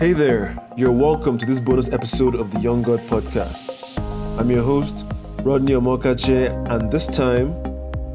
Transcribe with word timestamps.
Hey 0.00 0.14
there, 0.14 0.56
you're 0.78 0.92
welcome 0.92 1.36
to 1.36 1.44
this 1.44 1.60
bonus 1.60 1.92
episode 1.92 2.34
of 2.34 2.50
the 2.50 2.58
Young 2.60 2.80
God 2.80 3.00
Podcast. 3.00 3.68
I'm 4.40 4.50
your 4.50 4.62
host, 4.62 5.04
Rodney 5.42 5.74
Omokache, 5.74 6.48
and 6.70 6.90
this 6.90 7.06
time 7.06 7.52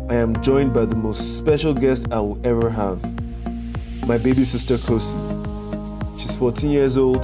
I 0.10 0.16
am 0.16 0.42
joined 0.42 0.74
by 0.74 0.86
the 0.86 0.96
most 0.96 1.38
special 1.38 1.76
guest 1.76 2.12
I 2.12 2.20
will 2.22 2.44
ever 2.44 2.72
have 2.72 3.04
my 4.08 4.18
baby 4.18 4.44
sister 4.44 4.78
Kosi. 4.78 5.16
She's 6.20 6.36
14 6.36 6.72
years 6.72 6.98
old, 6.98 7.24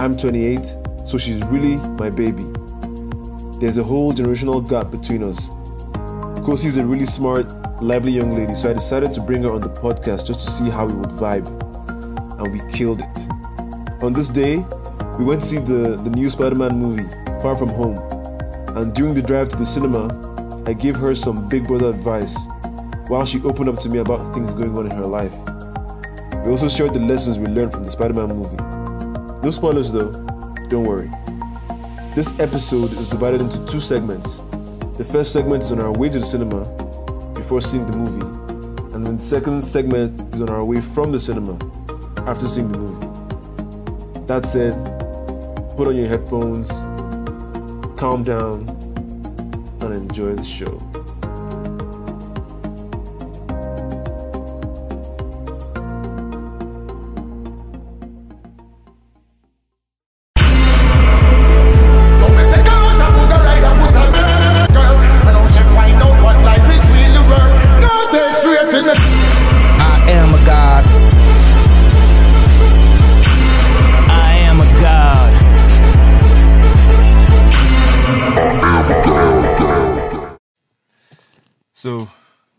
I'm 0.00 0.16
28, 0.16 0.66
so 1.04 1.16
she's 1.16 1.40
really 1.44 1.76
my 1.76 2.10
baby. 2.10 2.42
There's 3.60 3.78
a 3.78 3.84
whole 3.84 4.12
generational 4.12 4.68
gap 4.68 4.90
between 4.90 5.22
us. 5.22 5.50
Kosi 6.42 6.64
is 6.64 6.76
a 6.76 6.84
really 6.84 7.06
smart, 7.06 7.48
lively 7.80 8.10
young 8.10 8.36
lady, 8.36 8.56
so 8.56 8.68
I 8.68 8.72
decided 8.72 9.12
to 9.12 9.20
bring 9.20 9.44
her 9.44 9.52
on 9.52 9.60
the 9.60 9.70
podcast 9.70 10.26
just 10.26 10.40
to 10.40 10.50
see 10.50 10.70
how 10.70 10.86
we 10.86 10.94
would 10.94 11.10
vibe. 11.10 11.46
And 12.40 12.52
we 12.52 12.60
killed 12.72 13.00
it. 13.00 13.35
On 14.02 14.12
this 14.12 14.28
day, 14.28 14.58
we 15.18 15.24
went 15.24 15.40
to 15.40 15.46
see 15.46 15.56
the, 15.56 15.96
the 15.96 16.10
new 16.10 16.28
Spider 16.28 16.54
Man 16.54 16.78
movie, 16.78 17.08
Far 17.40 17.56
From 17.56 17.70
Home. 17.70 17.96
And 18.76 18.94
during 18.94 19.14
the 19.14 19.22
drive 19.22 19.48
to 19.48 19.56
the 19.56 19.64
cinema, 19.64 20.62
I 20.66 20.74
gave 20.74 20.96
her 20.96 21.14
some 21.14 21.48
big 21.48 21.66
brother 21.66 21.88
advice 21.88 22.46
while 23.08 23.24
she 23.24 23.40
opened 23.42 23.70
up 23.70 23.78
to 23.80 23.88
me 23.88 23.98
about 23.98 24.34
things 24.34 24.52
going 24.52 24.76
on 24.76 24.84
in 24.84 24.92
her 24.94 25.06
life. 25.06 25.34
We 26.44 26.50
also 26.50 26.68
shared 26.68 26.92
the 26.92 27.00
lessons 27.00 27.38
we 27.38 27.46
learned 27.46 27.72
from 27.72 27.84
the 27.84 27.90
Spider 27.90 28.12
Man 28.12 28.36
movie. 28.36 29.42
No 29.42 29.50
spoilers 29.50 29.90
though, 29.90 30.12
don't 30.68 30.84
worry. 30.84 31.10
This 32.14 32.38
episode 32.38 32.92
is 32.92 33.08
divided 33.08 33.40
into 33.40 33.64
two 33.64 33.80
segments. 33.80 34.42
The 34.98 35.04
first 35.10 35.32
segment 35.32 35.62
is 35.62 35.72
on 35.72 35.80
our 35.80 35.92
way 35.92 36.10
to 36.10 36.18
the 36.18 36.26
cinema 36.26 36.64
before 37.32 37.62
seeing 37.62 37.86
the 37.86 37.96
movie, 37.96 38.26
and 38.94 39.06
then 39.06 39.16
the 39.16 39.22
second 39.22 39.62
segment 39.62 40.34
is 40.34 40.42
on 40.42 40.50
our 40.50 40.64
way 40.64 40.82
from 40.82 41.12
the 41.12 41.20
cinema 41.20 41.54
after 42.26 42.46
seeing 42.46 42.68
the 42.68 42.78
movie. 42.78 42.95
That 44.26 44.44
said, 44.44 44.74
put 45.76 45.86
on 45.86 45.96
your 45.96 46.08
headphones, 46.08 46.68
calm 47.96 48.24
down, 48.24 48.68
and 49.80 49.94
enjoy 49.94 50.34
the 50.34 50.42
show. 50.42 50.95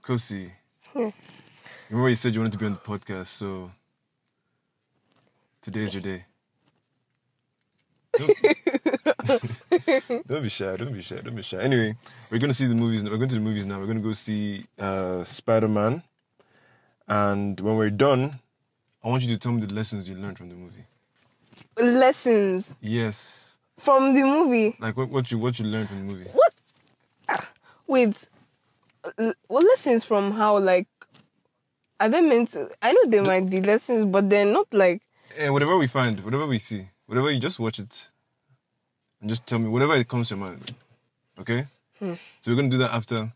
Kosi, 0.07 0.49
remember 0.93 2.09
you 2.09 2.15
said 2.15 2.33
you 2.33 2.39
wanted 2.39 2.53
to 2.53 2.57
be 2.57 2.65
on 2.65 2.71
the 2.71 2.77
podcast, 2.77 3.27
so 3.27 3.69
today's 5.61 5.93
your 5.93 6.01
day. 6.01 6.23
Don't, 8.17 8.37
don't 10.27 10.43
be 10.43 10.47
shy, 10.49 10.77
don't 10.77 10.93
be 10.93 11.01
shy, 11.01 11.17
don't 11.17 11.35
be 11.35 11.41
shy. 11.41 11.57
Anyway, 11.61 11.93
we're 12.31 12.39
going 12.39 12.49
to 12.49 12.53
see 12.53 12.67
the 12.67 12.73
movies, 12.75 13.03
we're 13.03 13.17
going 13.17 13.27
to 13.27 13.35
the 13.35 13.41
movies 13.41 13.65
now. 13.65 13.79
We're 13.79 13.85
going 13.85 13.97
to 13.97 14.03
go 14.03 14.13
see 14.13 14.63
uh, 14.79 15.25
Spider 15.25 15.67
Man. 15.67 16.01
And 17.05 17.59
when 17.59 17.75
we're 17.75 17.89
done, 17.89 18.39
I 19.03 19.09
want 19.09 19.23
you 19.23 19.29
to 19.33 19.37
tell 19.37 19.51
me 19.51 19.65
the 19.65 19.73
lessons 19.73 20.07
you 20.07 20.15
learned 20.15 20.37
from 20.37 20.47
the 20.47 20.55
movie. 20.55 20.85
lessons 21.77 22.73
Yes. 22.79 23.57
from 23.77 24.13
the 24.13 24.23
movie. 24.23 24.77
Like 24.79 24.95
what, 24.95 25.09
what 25.09 25.29
you 25.31 25.37
what 25.37 25.59
you 25.59 25.65
learned 25.65 25.89
from 25.89 26.07
the 26.07 26.13
movie. 26.13 26.29
What? 26.31 27.47
Wait, 27.87 28.27
what 29.47 29.63
lessons 29.65 30.03
from 30.03 30.31
how? 30.31 30.57
Like, 30.57 30.87
are 31.99 32.09
they 32.09 32.21
meant 32.21 32.49
to? 32.49 32.69
I 32.81 32.93
know 32.93 33.05
they 33.07 33.21
might 33.21 33.49
be 33.49 33.61
lessons, 33.61 34.05
but 34.05 34.29
they're 34.29 34.45
not 34.45 34.73
like. 34.73 35.01
And 35.37 35.53
whatever 35.53 35.77
we 35.77 35.87
find, 35.87 36.19
whatever 36.23 36.47
we 36.47 36.59
see, 36.59 36.89
whatever 37.05 37.31
you 37.31 37.39
just 37.39 37.59
watch 37.59 37.79
it 37.79 38.07
and 39.21 39.29
just 39.29 39.45
tell 39.45 39.59
me 39.59 39.67
whatever 39.69 39.95
it 39.95 40.07
comes 40.07 40.29
to 40.29 40.35
your 40.35 40.45
mind. 40.45 40.73
Okay? 41.39 41.67
So 41.99 42.17
we're 42.51 42.55
gonna 42.55 42.69
do 42.69 42.77
that 42.77 42.93
after 42.93 43.31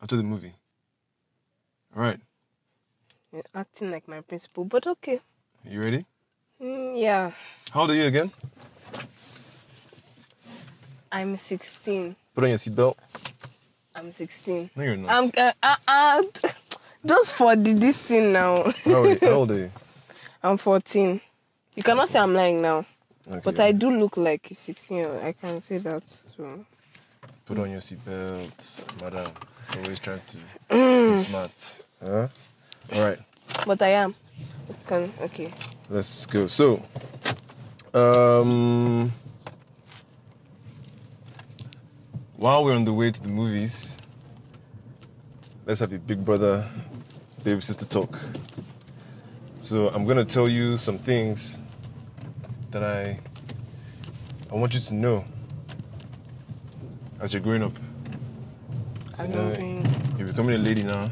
after 0.00 0.16
the 0.16 0.22
movie. 0.22 0.54
Alright. 1.96 2.20
You're 3.32 3.42
acting 3.54 3.90
like 3.90 4.06
my 4.06 4.20
principal, 4.20 4.64
but 4.64 4.86
okay. 4.86 5.20
You 5.64 5.80
ready? 5.82 6.06
Mm, 6.62 7.00
yeah, 7.00 7.32
How 7.70 7.80
old 7.82 7.90
are 7.90 7.94
you 7.94 8.04
again? 8.04 8.32
I'm 11.10 11.36
16. 11.36 12.16
Put 12.34 12.44
on 12.44 12.50
your 12.50 12.58
seatbelt. 12.58 12.94
I'm 13.98 14.12
16. 14.12 14.70
No, 14.76 14.82
you're 14.84 14.96
not. 14.96 15.10
I'm 15.10 15.32
uh, 15.36 15.52
uh, 15.60 15.76
uh, 15.88 16.22
just 17.04 17.34
for 17.34 17.56
the 17.56 17.72
this 17.72 18.00
thing 18.06 18.32
now. 18.32 18.72
how, 18.84 18.94
old 18.94 19.06
are 19.06 19.10
you? 19.10 19.18
how 19.22 19.32
old 19.32 19.50
are 19.50 19.58
you? 19.58 19.70
I'm 20.40 20.56
14. 20.56 21.20
You 21.74 21.82
cannot 21.82 22.08
say 22.08 22.20
I'm 22.20 22.32
lying 22.32 22.62
now, 22.62 22.86
Okay. 23.28 23.40
but 23.42 23.58
I 23.58 23.72
do 23.72 23.90
look 23.90 24.16
like 24.16 24.46
16. 24.52 25.04
I 25.20 25.32
can 25.32 25.60
say 25.60 25.78
that. 25.78 26.06
So 26.06 26.64
Put 27.44 27.58
on 27.58 27.70
your 27.72 27.80
seatbelt, 27.80 29.02
madam. 29.02 29.32
Always 29.76 29.98
trying 29.98 30.20
to 30.20 30.36
be 30.70 31.18
smart. 31.18 31.82
Huh? 32.00 32.28
Alright. 32.92 33.18
but 33.66 33.82
I 33.82 33.88
am. 33.88 34.14
Can 34.86 35.12
okay. 35.22 35.52
Let's 35.90 36.24
go. 36.26 36.46
So, 36.46 36.82
um, 37.94 39.12
while 42.38 42.64
we're 42.64 42.74
on 42.74 42.84
the 42.84 42.92
way 42.92 43.10
to 43.10 43.20
the 43.20 43.28
movies, 43.28 43.96
let's 45.66 45.80
have 45.80 45.92
a 45.92 45.98
big 45.98 46.24
brother, 46.24 46.68
baby 47.42 47.60
sister 47.60 47.84
talk. 47.84 48.16
So, 49.60 49.88
I'm 49.88 50.06
gonna 50.06 50.24
tell 50.24 50.48
you 50.48 50.76
some 50.76 50.98
things 50.98 51.58
that 52.70 52.84
I 52.84 53.18
I 54.50 54.54
want 54.54 54.72
you 54.72 54.80
to 54.80 54.94
know 54.94 55.24
as 57.20 57.34
you're 57.34 57.42
growing 57.42 57.64
up. 57.64 57.72
As 59.18 59.28
I'm 59.28 59.32
know, 59.32 59.54
doing. 59.54 59.86
you're 60.16 60.28
becoming 60.28 60.54
a 60.54 60.58
lady 60.58 60.82
now. 60.82 61.08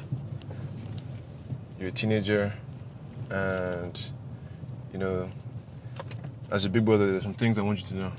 You're 1.78 1.88
a 1.88 1.92
teenager, 1.92 2.54
and 3.30 4.00
you 4.92 5.00
know, 5.00 5.28
as 6.52 6.62
your 6.62 6.72
big 6.72 6.84
brother, 6.84 7.10
there's 7.10 7.24
some 7.24 7.34
things 7.34 7.58
I 7.58 7.62
want 7.62 7.80
you 7.80 7.84
to 7.86 7.94
know. 7.96 8.12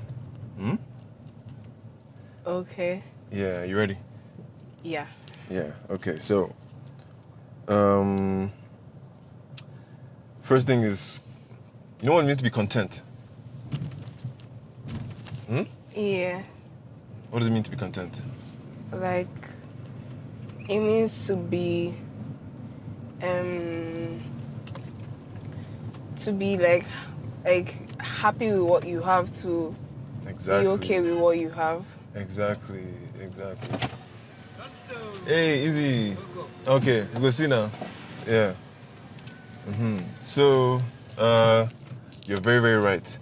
Okay. 2.48 3.02
Yeah, 3.30 3.62
you 3.64 3.76
ready? 3.76 3.98
Yeah. 4.82 5.04
Yeah. 5.50 5.72
Okay. 5.90 6.16
So, 6.18 6.54
um, 7.68 8.50
first 10.40 10.66
thing 10.66 10.80
is, 10.80 11.20
you 12.00 12.08
know 12.08 12.14
what 12.14 12.24
it 12.24 12.26
means 12.26 12.38
to 12.38 12.44
be 12.44 12.48
content. 12.48 13.02
Hmm? 15.46 15.64
Yeah. 15.94 16.40
What 17.30 17.40
does 17.40 17.48
it 17.48 17.50
mean 17.50 17.64
to 17.64 17.70
be 17.70 17.76
content? 17.76 18.22
like 18.92 19.28
it 20.66 20.78
means 20.80 21.26
to 21.26 21.36
be 21.36 21.94
um 23.22 24.18
to 26.16 26.32
be 26.32 26.56
like 26.56 26.86
like 27.44 28.00
happy 28.00 28.50
with 28.50 28.62
what 28.62 28.86
you 28.86 29.02
have 29.02 29.30
to 29.42 29.76
Exactly. 30.26 30.62
be 30.62 30.68
okay 30.68 31.00
with 31.02 31.18
what 31.18 31.38
you 31.38 31.50
have 31.50 31.84
Exactly, 32.14 32.84
exactly. 33.20 33.78
Hey, 35.26 35.64
easy. 35.64 36.16
Okay, 36.66 37.06
we 37.14 37.20
go 37.20 37.30
see 37.30 37.46
now. 37.46 37.70
Yeah. 38.26 38.54
hmm 39.66 39.98
So, 40.24 40.80
uh, 41.18 41.66
you're 42.26 42.40
very, 42.40 42.60
very 42.60 42.78
right. 42.78 43.18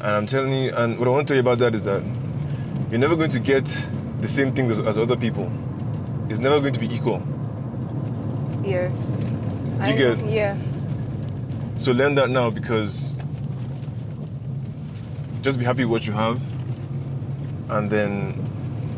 And 0.00 0.02
I'm 0.02 0.26
telling 0.26 0.52
you, 0.52 0.72
and 0.74 0.98
what 0.98 1.08
I 1.08 1.10
want 1.10 1.26
to 1.28 1.32
tell 1.34 1.36
you 1.36 1.48
about 1.48 1.58
that 1.58 1.74
is 1.74 1.82
that 1.82 2.06
you're 2.90 3.00
never 3.00 3.16
going 3.16 3.30
to 3.30 3.40
get 3.40 3.64
the 4.20 4.28
same 4.28 4.52
things 4.54 4.78
as, 4.78 4.86
as 4.86 4.98
other 4.98 5.16
people. 5.16 5.50
It's 6.28 6.38
never 6.38 6.60
going 6.60 6.72
to 6.74 6.80
be 6.80 6.92
equal. 6.94 7.22
yes 8.64 8.92
You 9.86 9.94
get- 9.94 10.24
yeah 10.26 10.56
So 11.76 11.92
learn 11.92 12.14
that 12.14 12.30
now 12.30 12.50
because 12.50 13.18
just 15.42 15.58
be 15.58 15.64
happy 15.64 15.84
with 15.84 15.90
what 15.90 16.06
you 16.06 16.12
have 16.12 16.40
and 17.68 17.90
then 17.90 18.34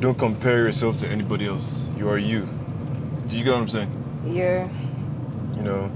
don't 0.00 0.18
compare 0.18 0.58
yourself 0.66 0.96
to 0.98 1.08
anybody 1.08 1.46
else. 1.46 1.88
You 1.96 2.08
are 2.08 2.18
you. 2.18 2.46
Do 3.28 3.36
you 3.38 3.44
get 3.44 3.52
what 3.52 3.60
I'm 3.62 3.68
saying? 3.68 3.90
yeah 4.26 4.68
You 5.56 5.62
know, 5.62 5.90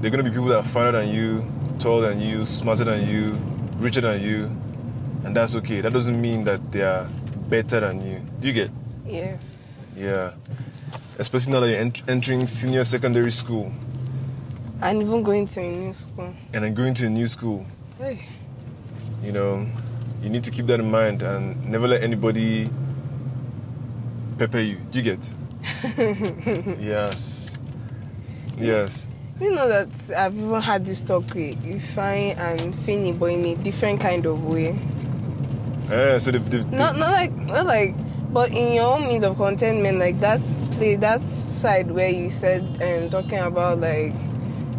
there 0.00 0.08
are 0.08 0.10
gonna 0.10 0.22
be 0.22 0.30
people 0.30 0.46
that 0.46 0.58
are 0.58 0.64
finer 0.64 0.92
than 0.92 1.08
you, 1.14 1.44
taller 1.78 2.08
than 2.10 2.20
you, 2.20 2.44
smarter 2.44 2.84
than 2.84 3.08
you, 3.08 3.36
richer 3.78 4.00
than 4.00 4.22
you, 4.22 4.44
and 5.24 5.36
that's 5.36 5.54
okay. 5.56 5.80
That 5.80 5.92
doesn't 5.92 6.20
mean 6.20 6.44
that 6.44 6.72
they 6.72 6.82
are 6.82 7.08
better 7.48 7.80
than 7.80 8.00
you. 8.06 8.20
Do 8.40 8.48
you 8.48 8.54
get? 8.54 8.70
yes 9.06 9.94
Yeah. 9.98 10.32
Especially 11.18 11.52
now 11.52 11.60
that 11.60 11.68
you're 11.68 11.80
ent- 11.80 12.02
entering 12.08 12.46
senior 12.46 12.84
secondary 12.84 13.30
school. 13.32 13.72
And 14.80 15.02
even 15.02 15.22
going 15.22 15.46
to 15.46 15.60
a 15.60 15.70
new 15.70 15.92
school. 15.92 16.32
and 16.54 16.64
then 16.64 16.72
going 16.74 16.94
to 16.94 17.06
a 17.06 17.10
new 17.10 17.26
school. 17.26 17.66
Hey. 17.98 18.24
You 19.22 19.32
know, 19.32 19.66
you 20.22 20.28
need 20.28 20.44
to 20.44 20.50
keep 20.50 20.66
that 20.66 20.80
in 20.80 20.90
mind 20.90 21.22
and 21.22 21.64
never 21.66 21.88
let 21.88 22.02
anybody 22.02 22.70
pepper 24.38 24.58
you. 24.58 24.76
Do 24.90 25.00
you 25.00 25.16
get? 25.16 25.28
yes. 26.80 27.56
Yes. 28.58 29.06
You 29.40 29.52
know 29.52 29.68
that 29.68 29.88
I've 30.16 30.36
even 30.36 30.60
had 30.60 30.84
this 30.84 31.02
talk 31.02 31.34
with 31.34 31.56
Ifeanyi 31.64 32.36
and 32.36 32.76
Finny, 32.76 33.12
but 33.12 33.26
in 33.26 33.44
a 33.46 33.54
different 33.56 34.00
kind 34.00 34.26
of 34.26 34.44
way. 34.44 34.78
Yeah, 35.88 36.18
so 36.18 36.30
they've, 36.30 36.50
they've, 36.50 36.70
Not 36.70 36.98
not 36.98 37.10
like 37.10 37.32
not 37.32 37.66
like 37.66 37.94
but 38.32 38.50
in 38.50 38.74
your 38.74 38.92
own 38.94 39.08
means 39.08 39.24
of 39.24 39.36
contentment, 39.36 39.98
like 39.98 40.20
that's 40.20 40.56
play 40.72 40.96
that 40.96 41.20
side 41.30 41.90
where 41.90 42.10
you 42.10 42.30
said 42.30 42.62
um 42.82 43.10
talking 43.10 43.38
about 43.38 43.80
like 43.80 44.12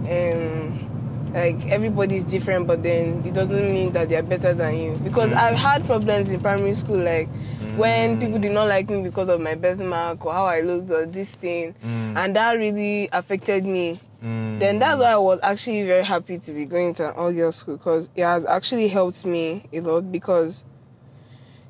um 0.05 0.90
like 1.33 1.65
everybody's 1.67 2.25
different 2.25 2.67
but 2.67 2.83
then 2.83 3.23
it 3.25 3.33
doesn't 3.33 3.73
mean 3.73 3.91
that 3.93 4.09
they're 4.09 4.23
better 4.23 4.53
than 4.53 4.77
you. 4.77 4.91
Because 5.03 5.31
mm. 5.31 5.37
I've 5.37 5.55
had 5.55 5.85
problems 5.85 6.31
in 6.31 6.39
primary 6.41 6.73
school 6.73 7.03
like 7.03 7.29
when 7.77 8.17
mm. 8.17 8.19
people 8.19 8.39
did 8.39 8.51
not 8.51 8.67
like 8.67 8.89
me 8.89 9.01
because 9.01 9.29
of 9.29 9.39
my 9.39 9.55
birthmark 9.55 10.25
or 10.25 10.33
how 10.33 10.45
I 10.45 10.61
looked 10.61 10.91
or 10.91 11.05
this 11.05 11.31
thing. 11.31 11.75
Mm. 11.83 12.17
And 12.17 12.35
that 12.35 12.53
really 12.53 13.09
affected 13.11 13.65
me. 13.65 13.99
Then 14.61 14.77
that's 14.77 15.01
why 15.01 15.13
I 15.13 15.17
was 15.17 15.39
actually 15.41 15.81
very 15.87 16.03
happy 16.03 16.37
to 16.37 16.53
be 16.53 16.65
going 16.65 16.93
to 16.93 17.09
an 17.09 17.15
all 17.15 17.33
girls 17.33 17.55
school 17.55 17.77
because 17.77 18.11
it 18.15 18.23
has 18.23 18.45
actually 18.45 18.89
helped 18.89 19.25
me 19.25 19.65
a 19.73 19.79
lot 19.79 20.11
because 20.11 20.65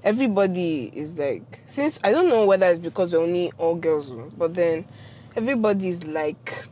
everybody 0.03 0.91
is 0.93 1.17
like 1.17 1.63
since 1.65 2.01
I 2.03 2.11
don't 2.11 2.27
know 2.27 2.45
whether 2.45 2.65
it's 2.65 2.79
because 2.79 3.13
we're 3.13 3.21
only 3.21 3.49
all 3.57 3.75
girls, 3.75 4.11
but 4.37 4.55
then 4.55 4.83
everybody's 5.37 6.03
like 6.03 6.67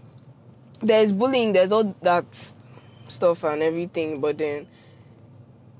there's 0.81 1.13
bullying, 1.13 1.53
there's 1.53 1.71
all 1.71 1.95
that 2.01 2.53
stuff 3.12 3.44
and 3.44 3.62
everything, 3.62 4.20
but 4.20 4.38
then 4.38 4.68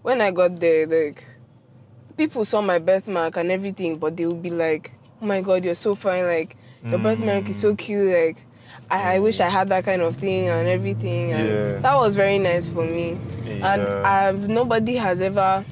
when 0.02 0.22
I 0.22 0.32
got 0.32 0.60
there, 0.60 0.88
like 0.88 1.26
people 2.18 2.46
saw 2.46 2.62
my 2.62 2.80
birthmark 2.80 3.38
and 3.38 3.52
everything, 3.52 3.98
but 3.98 4.16
they 4.18 4.26
would 4.26 4.42
be 4.42 4.50
like, 4.50 4.92
Oh 5.22 5.26
my 5.26 5.42
god, 5.42 5.66
you're 5.66 5.74
so 5.74 5.96
fine, 5.96 6.26
like 6.26 6.56
your 6.84 7.00
birthmark 7.00 7.50
is 7.50 7.60
so 7.60 7.74
mm. 7.74 7.78
cute, 7.78 8.14
like 8.14 8.38
I, 8.90 9.16
I 9.16 9.20
wish 9.20 9.40
I 9.40 9.50
had 9.50 9.70
that 9.70 9.86
kind 9.86 10.02
of 10.02 10.16
thing 10.16 10.48
and 10.48 10.68
everything 10.68 11.32
and 11.32 11.48
Yeah. 11.48 11.78
that 11.80 11.96
was 11.96 12.16
very 12.16 12.40
nice 12.40 12.70
for 12.70 12.86
me. 12.86 13.18
And 13.46 13.82
I've 13.82 14.48
nobody 14.48 14.96
has 14.96 15.22
ever 15.22 15.66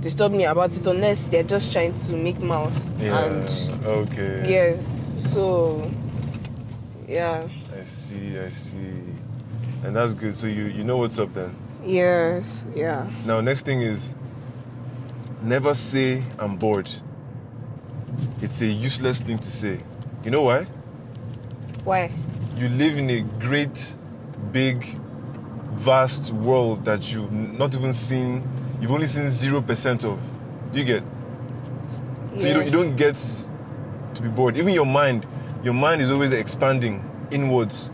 disturbed 0.00 0.34
me 0.34 0.44
about 0.44 0.76
it 0.76 0.86
unless 0.86 1.26
they're 1.26 1.42
just 1.42 1.72
trying 1.72 1.94
to 1.94 2.16
make 2.16 2.40
mouth. 2.40 3.00
yeah. 3.00 3.24
And 3.24 3.84
okay. 3.84 4.44
yes, 4.48 5.12
so 5.16 5.90
yeah. 7.08 7.42
I 7.74 7.84
see, 7.84 8.38
I 8.38 8.50
see. 8.50 8.92
And 9.84 9.94
that's 9.94 10.14
good. 10.14 10.36
So 10.36 10.46
you, 10.46 10.64
you 10.64 10.84
know 10.84 10.96
what's 10.96 11.18
up 11.18 11.32
then. 11.32 11.54
Yes, 11.84 12.66
yeah. 12.74 13.08
Now, 13.24 13.40
next 13.40 13.64
thing 13.64 13.80
is 13.82 14.14
never 15.42 15.74
say 15.74 16.22
I'm 16.38 16.56
bored. 16.56 16.90
It's 18.42 18.60
a 18.62 18.66
useless 18.66 19.20
thing 19.20 19.38
to 19.38 19.50
say. 19.50 19.80
You 20.24 20.30
know 20.30 20.42
why? 20.42 20.64
Why? 21.84 22.10
You 22.56 22.68
live 22.68 22.98
in 22.98 23.08
a 23.10 23.20
great, 23.20 23.94
big, 24.52 24.84
vast 25.72 26.32
world 26.32 26.84
that 26.84 27.12
you've 27.12 27.30
not 27.32 27.74
even 27.74 27.92
seen, 27.92 28.42
you've 28.80 28.90
only 28.90 29.06
seen 29.06 29.26
0% 29.26 30.04
of. 30.04 30.18
Do 30.72 30.78
you 30.78 30.84
get? 30.84 31.02
Yeah. 32.32 32.38
So 32.38 32.46
you, 32.48 32.54
don't, 32.54 32.64
you 32.64 32.70
don't 32.70 32.96
get 32.96 33.16
to 34.14 34.22
be 34.22 34.28
bored. 34.28 34.56
Even 34.56 34.74
your 34.74 34.86
mind, 34.86 35.26
your 35.62 35.74
mind 35.74 36.02
is 36.02 36.10
always 36.10 36.32
expanding 36.32 37.08
inwards. 37.30 37.90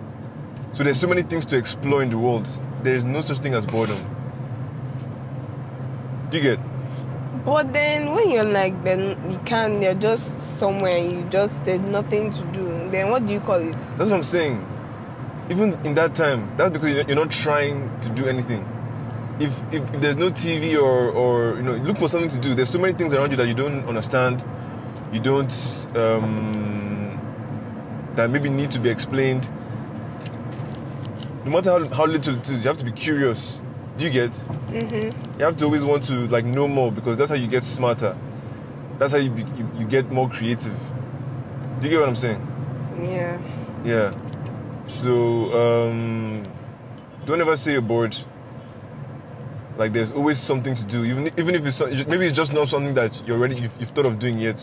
So 0.74 0.82
there's 0.82 0.98
so 0.98 1.06
many 1.06 1.22
things 1.22 1.46
to 1.46 1.56
explore 1.56 2.02
in 2.02 2.10
the 2.10 2.18
world. 2.18 2.48
There 2.82 2.96
is 2.96 3.04
no 3.04 3.20
such 3.20 3.38
thing 3.38 3.54
as 3.54 3.64
boredom. 3.64 3.96
Do 6.30 6.38
you 6.38 6.42
get? 6.42 6.58
But 7.44 7.72
then 7.72 8.12
when 8.12 8.28
you're 8.28 8.42
like 8.42 8.82
then 8.82 9.30
you 9.30 9.38
can't 9.44 9.80
you're 9.80 9.94
just 9.94 10.58
somewhere 10.58 10.98
you 10.98 11.28
just 11.30 11.64
there's 11.64 11.80
nothing 11.82 12.32
to 12.32 12.44
do. 12.46 12.90
Then 12.90 13.10
what 13.12 13.24
do 13.24 13.32
you 13.34 13.38
call 13.38 13.60
it? 13.60 13.70
That's 13.70 14.10
what 14.10 14.14
I'm 14.14 14.24
saying. 14.24 14.66
Even 15.48 15.74
in 15.86 15.94
that 15.94 16.16
time, 16.16 16.56
that's 16.56 16.72
because 16.72 16.92
you're 16.92 17.06
you're 17.06 17.24
not 17.24 17.30
trying 17.30 18.00
to 18.00 18.10
do 18.10 18.26
anything. 18.26 18.66
If, 19.38 19.62
if, 19.72 19.94
if 19.94 20.00
there's 20.00 20.16
no 20.16 20.30
TV 20.30 20.74
or, 20.74 21.10
or 21.10 21.56
you 21.56 21.62
know, 21.62 21.74
look 21.74 21.98
for 21.98 22.08
something 22.08 22.30
to 22.30 22.38
do. 22.40 22.54
There's 22.54 22.70
so 22.70 22.80
many 22.80 22.94
things 22.94 23.12
around 23.14 23.30
you 23.30 23.36
that 23.36 23.46
you 23.46 23.54
don't 23.54 23.84
understand, 23.86 24.44
you 25.12 25.20
don't 25.20 25.52
um, 25.94 27.20
that 28.14 28.28
maybe 28.28 28.48
need 28.48 28.72
to 28.72 28.80
be 28.80 28.88
explained. 28.88 29.48
No 31.44 31.50
matter 31.50 31.70
how, 31.70 31.88
how 31.94 32.06
little 32.06 32.36
it 32.36 32.48
is, 32.48 32.64
you 32.64 32.68
have 32.68 32.78
to 32.78 32.84
be 32.84 32.92
curious. 32.92 33.62
Do 33.96 34.04
you 34.04 34.10
get? 34.10 34.32
Mm-hmm. 34.32 35.38
You 35.38 35.44
have 35.44 35.56
to 35.58 35.66
always 35.66 35.84
want 35.84 36.04
to 36.04 36.26
like 36.28 36.44
know 36.44 36.66
more 36.66 36.90
because 36.90 37.16
that's 37.16 37.30
how 37.30 37.36
you 37.36 37.46
get 37.46 37.64
smarter. 37.64 38.16
That's 38.98 39.12
how 39.12 39.18
you, 39.18 39.30
be, 39.30 39.42
you 39.56 39.70
you 39.78 39.86
get 39.86 40.10
more 40.10 40.28
creative. 40.28 40.76
Do 41.80 41.86
you 41.86 41.90
get 41.90 42.00
what 42.00 42.08
I'm 42.08 42.16
saying? 42.16 42.40
Yeah. 43.02 43.38
Yeah. 43.84 44.14
So 44.86 45.52
um, 45.52 46.42
don't 47.26 47.40
ever 47.40 47.56
say 47.56 47.72
you're 47.72 47.82
bored. 47.82 48.16
Like 49.76 49.92
there's 49.92 50.12
always 50.12 50.38
something 50.38 50.74
to 50.74 50.84
do, 50.84 51.04
even 51.04 51.30
even 51.36 51.54
if 51.54 51.66
it's 51.66 51.80
maybe 52.06 52.26
it's 52.26 52.36
just 52.36 52.52
not 52.52 52.68
something 52.68 52.94
that 52.94 53.22
you're 53.26 53.36
already 53.36 53.56
you've, 53.56 53.74
you've 53.78 53.90
thought 53.90 54.06
of 54.06 54.18
doing 54.18 54.38
yet. 54.38 54.60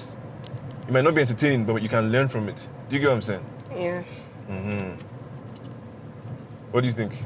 It 0.88 0.92
might 0.92 1.04
not 1.04 1.13
be 1.13 1.22
entertaining, 1.22 1.66
but 1.66 1.81
you 1.81 1.89
can 1.89 2.12
learn 2.12 2.27
from 2.27 2.50
it. 2.50 2.68
Do 2.89 2.95
you 2.95 3.01
get 3.01 3.10
what 3.10 3.16
I'm 3.16 3.22
saying? 3.22 3.45
Yeah. 3.75 4.04
What 6.72 6.82
do 6.82 6.88
you 6.88 6.94
think? 6.94 7.24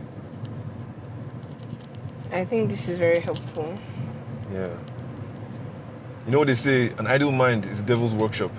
I 2.32 2.44
think 2.46 2.70
this 2.70 2.90
is 2.90 2.98
very 2.98 3.20
helpful. 3.20 3.78
Yeah. 4.52 4.76
You 6.26 6.32
know 6.32 6.40
what 6.40 6.48
they 6.48 6.56
say? 6.56 6.90
An 6.98 7.06
idle 7.06 7.32
mind 7.32 7.66
is 7.68 7.84
the 7.84 7.88
devil's 7.88 8.16
workshop. 8.16 8.52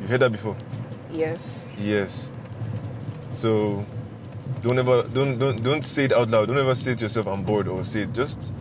You've 0.00 0.10
heard 0.10 0.20
that 0.20 0.32
before? 0.32 0.56
Yes. 1.12 1.68
Yes. 1.78 2.32
So 3.30 3.86
don't 4.60 4.78
ever 4.78 5.04
don't 5.04 5.38
don't 5.38 5.62
don't 5.62 5.84
say 5.84 6.04
it 6.04 6.12
out 6.12 6.28
loud. 6.28 6.48
Don't 6.48 6.58
ever 6.58 6.74
say 6.74 6.94
to 6.96 7.04
yourself, 7.04 7.28
I'm 7.28 7.44
bored 7.44 7.68
or 7.68 7.84
say 7.84 8.02
it. 8.02 8.12
Just 8.12 8.52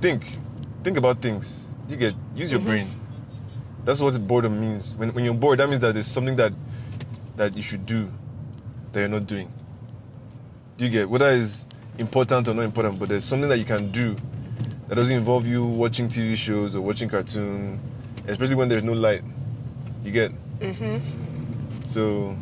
think. 0.00 0.38
Think 0.84 0.96
about 0.96 1.20
things. 1.20 1.64
You 1.88 1.96
get 1.96 2.14
use 2.34 2.50
your 2.50 2.60
mm-hmm. 2.60 2.66
brain. 2.66 3.00
That's 3.84 4.00
what 4.00 4.16
boredom 4.26 4.60
means. 4.60 4.96
When 4.96 5.12
when 5.12 5.24
you're 5.24 5.34
bored, 5.34 5.58
that 5.58 5.68
means 5.68 5.80
that 5.80 5.94
there's 5.94 6.06
something 6.06 6.36
that 6.36 6.52
that 7.36 7.56
you 7.56 7.62
should 7.62 7.84
do 7.84 8.08
that 8.92 9.00
you're 9.00 9.08
not 9.08 9.26
doing. 9.26 9.52
Do 10.82 10.86
you 10.86 10.92
get 10.94 11.08
whether 11.08 11.30
it's 11.30 11.64
important 11.98 12.48
or 12.48 12.54
not 12.54 12.62
important, 12.62 12.98
but 12.98 13.08
there's 13.08 13.24
something 13.24 13.48
that 13.48 13.58
you 13.58 13.64
can 13.64 13.92
do 13.92 14.16
that 14.88 14.96
doesn't 14.96 15.16
involve 15.16 15.46
you 15.46 15.64
watching 15.64 16.08
TV 16.08 16.34
shows 16.34 16.74
or 16.74 16.80
watching 16.80 17.08
cartoon, 17.08 17.78
especially 18.26 18.56
when 18.56 18.68
there's 18.68 18.82
no 18.82 18.92
light. 18.92 19.22
You 20.02 20.10
get 20.10 20.32
mm-hmm. 20.58 21.84
so, 21.84 22.36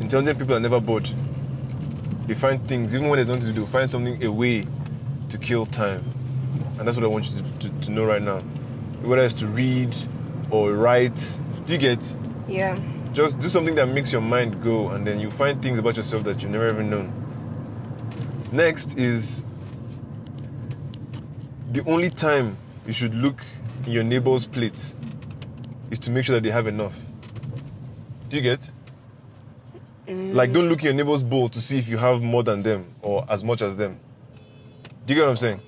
intelligent 0.00 0.38
people 0.38 0.54
are 0.54 0.60
never 0.60 0.80
bored. 0.80 1.10
They 2.28 2.34
find 2.34 2.64
things, 2.68 2.94
even 2.94 3.08
when 3.08 3.16
there's 3.16 3.26
nothing 3.26 3.48
to 3.48 3.52
do, 3.52 3.66
find 3.66 3.90
something, 3.90 4.22
a 4.22 4.30
way 4.30 4.62
to 5.30 5.38
kill 5.38 5.66
time. 5.66 6.04
And 6.78 6.86
that's 6.86 6.96
what 6.96 7.02
I 7.02 7.08
want 7.08 7.28
you 7.28 7.42
to, 7.42 7.58
to, 7.58 7.80
to 7.80 7.90
know 7.90 8.04
right 8.04 8.22
now. 8.22 8.38
Whether 9.02 9.24
it's 9.24 9.34
to 9.40 9.48
read 9.48 9.96
or 10.52 10.72
write, 10.72 11.40
do 11.64 11.72
you 11.72 11.80
get? 11.80 12.16
Yeah. 12.46 12.78
Just 13.16 13.38
do 13.40 13.48
something 13.48 13.74
that 13.76 13.86
makes 13.86 14.12
your 14.12 14.20
mind 14.20 14.62
go, 14.62 14.90
and 14.90 15.06
then 15.06 15.18
you 15.20 15.30
find 15.30 15.62
things 15.62 15.78
about 15.78 15.96
yourself 15.96 16.24
that 16.24 16.42
you've 16.42 16.50
never 16.50 16.68
even 16.68 16.90
known. 16.90 17.10
Next 18.52 18.98
is 18.98 19.42
the 21.72 21.82
only 21.86 22.10
time 22.10 22.58
you 22.86 22.92
should 22.92 23.14
look 23.14 23.42
in 23.86 23.92
your 23.92 24.04
neighbor's 24.04 24.44
plate 24.44 24.92
is 25.90 25.98
to 26.00 26.10
make 26.10 26.26
sure 26.26 26.34
that 26.34 26.42
they 26.42 26.50
have 26.50 26.66
enough. 26.66 26.94
Do 28.28 28.36
you 28.36 28.42
get? 28.42 28.70
Mm. 30.06 30.34
Like, 30.34 30.52
don't 30.52 30.68
look 30.68 30.80
in 30.80 30.84
your 30.84 30.94
neighbor's 30.94 31.22
bowl 31.22 31.48
to 31.48 31.62
see 31.62 31.78
if 31.78 31.88
you 31.88 31.96
have 31.96 32.20
more 32.20 32.42
than 32.42 32.62
them 32.62 32.84
or 33.00 33.24
as 33.30 33.42
much 33.42 33.62
as 33.62 33.78
them. 33.78 33.98
Do 35.06 35.14
you 35.14 35.20
get 35.20 35.24
what 35.24 35.30
I'm 35.30 35.36
saying? 35.38 35.60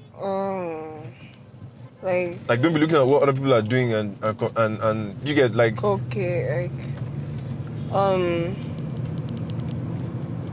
Like 2.03 2.39
Like, 2.47 2.61
don't 2.61 2.75
be 2.75 2.81
looking 2.81 2.97
at 2.97 3.07
what 3.07 3.23
other 3.23 3.33
people 3.33 3.55
are 3.55 3.63
doing 3.63 3.93
and 3.93 4.19
and 4.23 4.53
and, 4.57 4.83
and 4.83 5.29
you 5.29 5.35
get 5.35 5.55
like 5.55 5.83
okay, 5.83 6.69
like 6.69 7.08
um 7.93 8.55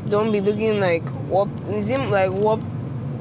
don't 0.09 0.31
be 0.31 0.39
looking 0.39 0.79
like 0.79 1.07
what 1.27 1.47
is 1.69 1.89
it 1.89 1.99
like 2.09 2.31
what 2.31 2.59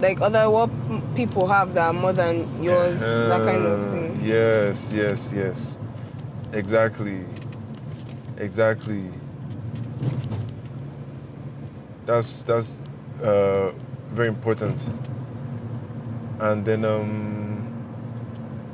like 0.01 0.21
other 0.21 0.51
what 0.51 0.71
people 1.15 1.47
have 1.49 1.73
that 1.75 1.87
are 1.89 1.93
more 1.93 2.13
than 2.13 2.63
yours, 2.63 3.01
that 3.01 3.43
kind 3.45 3.65
of 3.65 3.81
Uh, 3.83 3.91
thing. 3.91 4.21
Yes, 4.23 4.93
yes, 4.93 5.33
yes. 5.33 5.79
Exactly. 6.53 7.25
Exactly. 8.37 9.09
That's 12.07 12.43
that's 12.43 12.79
uh, 13.23 13.71
very 14.13 14.29
important. 14.29 14.79
And 16.41 16.65
then 16.65 16.85
um, 16.85 17.67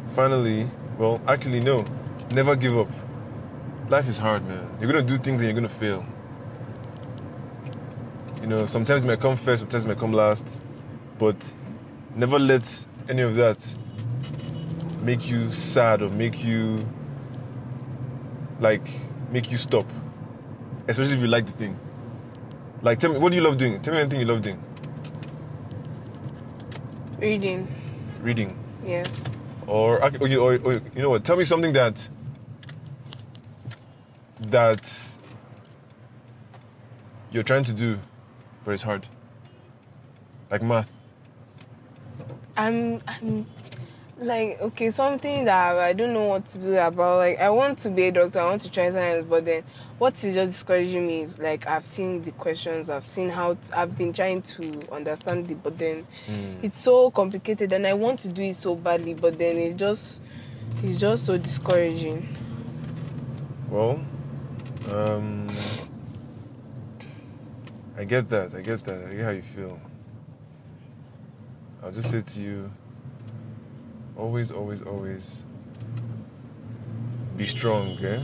finally, 0.08 0.68
well, 0.98 1.20
actually 1.28 1.60
no, 1.60 1.84
never 2.34 2.56
give 2.56 2.76
up. 2.76 2.88
Life 3.90 4.08
is 4.08 4.18
hard, 4.18 4.46
man. 4.46 4.68
You're 4.80 4.90
gonna 4.92 5.04
do 5.04 5.16
things 5.16 5.40
and 5.40 5.44
you're 5.50 5.54
gonna 5.54 5.68
fail. 5.68 6.06
You 8.40 8.46
know, 8.46 8.64
sometimes 8.64 9.04
it 9.04 9.08
might 9.08 9.20
come 9.20 9.36
first, 9.36 9.60
sometimes 9.60 9.84
it 9.84 9.88
might 9.88 9.98
come 9.98 10.12
last, 10.12 10.60
but 11.18 11.52
never 12.14 12.38
let 12.38 12.86
any 13.08 13.22
of 13.22 13.34
that 13.34 13.58
make 15.02 15.28
you 15.28 15.50
sad 15.50 16.02
or 16.02 16.08
make 16.08 16.44
you 16.44 16.86
like 18.60 18.88
make 19.32 19.50
you 19.50 19.58
stop. 19.58 19.86
Especially 20.86 21.14
if 21.14 21.20
you 21.20 21.26
like 21.28 21.46
the 21.46 21.52
thing. 21.52 21.78
Like, 22.82 22.98
tell 23.00 23.12
me, 23.12 23.18
what 23.18 23.30
do 23.30 23.36
you 23.36 23.42
love 23.42 23.58
doing? 23.58 23.80
Tell 23.80 23.92
me 23.92 24.00
anything 24.00 24.20
you 24.20 24.26
love 24.26 24.40
doing. 24.42 24.62
Reading. 27.18 27.68
Reading, 28.22 28.56
Yes. 28.86 29.06
or 29.66 30.02
or, 30.02 30.10
oh, 30.20 30.26
you- 30.26 30.40
or, 30.40 30.58
or 30.62 30.72
you 30.74 31.02
know 31.02 31.10
what? 31.10 31.24
Tell 31.24 31.36
me 31.36 31.44
something 31.44 31.72
that 31.74 32.08
that 34.40 35.08
you're 37.30 37.42
trying 37.42 37.64
to 37.64 37.72
do, 37.72 37.98
but 38.64 38.72
it's 38.72 38.82
hard. 38.82 39.06
Like 40.50 40.62
math. 40.62 40.92
I'm, 42.56 43.00
I'm 43.06 43.46
like 44.20 44.60
okay 44.60 44.90
something 44.90 45.46
that 45.46 45.78
I 45.78 45.92
don't 45.94 46.12
know 46.12 46.26
what 46.26 46.46
to 46.46 46.60
do 46.60 46.76
about. 46.76 47.18
Like 47.18 47.38
I 47.38 47.50
want 47.50 47.78
to 47.78 47.90
be 47.90 48.04
a 48.04 48.12
doctor, 48.12 48.40
I 48.40 48.44
want 48.50 48.62
to 48.62 48.70
try 48.70 48.90
science, 48.90 49.24
but 49.24 49.44
then 49.44 49.64
what 49.98 50.22
is 50.24 50.34
just 50.34 50.52
discouraging 50.52 51.06
me 51.06 51.22
is 51.22 51.38
like 51.38 51.66
I've 51.66 51.86
seen 51.86 52.22
the 52.22 52.32
questions, 52.32 52.90
I've 52.90 53.06
seen 53.06 53.28
how 53.28 53.54
to, 53.54 53.78
I've 53.78 53.96
been 53.96 54.12
trying 54.12 54.42
to 54.42 54.92
understand 54.92 55.50
it, 55.50 55.62
but 55.62 55.78
then 55.78 56.06
hmm. 56.26 56.54
it's 56.62 56.78
so 56.78 57.10
complicated, 57.10 57.72
and 57.72 57.86
I 57.86 57.94
want 57.94 58.20
to 58.20 58.28
do 58.28 58.42
it 58.42 58.56
so 58.56 58.74
badly, 58.74 59.14
but 59.14 59.38
then 59.38 59.56
it 59.56 59.76
just 59.76 60.22
it's 60.82 60.98
just 60.98 61.26
so 61.26 61.38
discouraging. 61.38 62.36
Well, 63.70 64.04
um, 64.88 65.48
I 67.96 68.04
get 68.04 68.28
that. 68.30 68.54
I 68.54 68.60
get 68.62 68.82
that. 68.84 69.08
I 69.08 69.14
get 69.14 69.24
how 69.24 69.30
you 69.30 69.42
feel. 69.42 69.80
I'll 71.82 71.92
just 71.92 72.10
say 72.10 72.20
to 72.20 72.40
you 72.40 72.72
always, 74.16 74.50
always, 74.50 74.82
always 74.82 75.44
be 77.36 77.46
strong, 77.46 77.96
okay? 77.96 78.22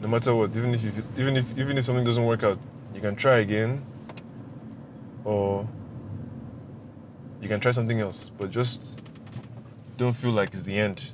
No 0.00 0.08
matter 0.08 0.34
what, 0.34 0.56
even 0.56 0.74
if 0.74 0.84
you, 0.84 0.92
even 1.16 1.36
if 1.36 1.58
even 1.58 1.76
if 1.76 1.84
something 1.84 2.04
doesn't 2.04 2.24
work 2.24 2.44
out, 2.44 2.58
you 2.94 3.00
can 3.00 3.16
try 3.16 3.38
again, 3.38 3.84
or 5.24 5.68
you 7.40 7.48
can 7.48 7.58
try 7.58 7.72
something 7.72 7.98
else. 7.98 8.30
But 8.38 8.52
just 8.52 9.00
don't 9.96 10.12
feel 10.12 10.30
like 10.30 10.50
it's 10.52 10.62
the 10.62 10.78
end, 10.78 11.10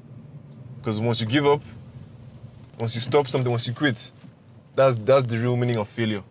because 0.76 1.00
once 1.00 1.22
you 1.22 1.26
give 1.26 1.46
up, 1.46 1.62
once 2.78 2.94
you 2.94 3.00
stop 3.00 3.28
something, 3.28 3.50
once 3.50 3.66
you 3.66 3.74
quit, 3.74 4.10
that's 4.74 4.98
that's 4.98 5.26
the 5.26 5.38
real 5.38 5.56
meaning 5.56 5.76
of 5.76 5.88
failure. 5.88 6.22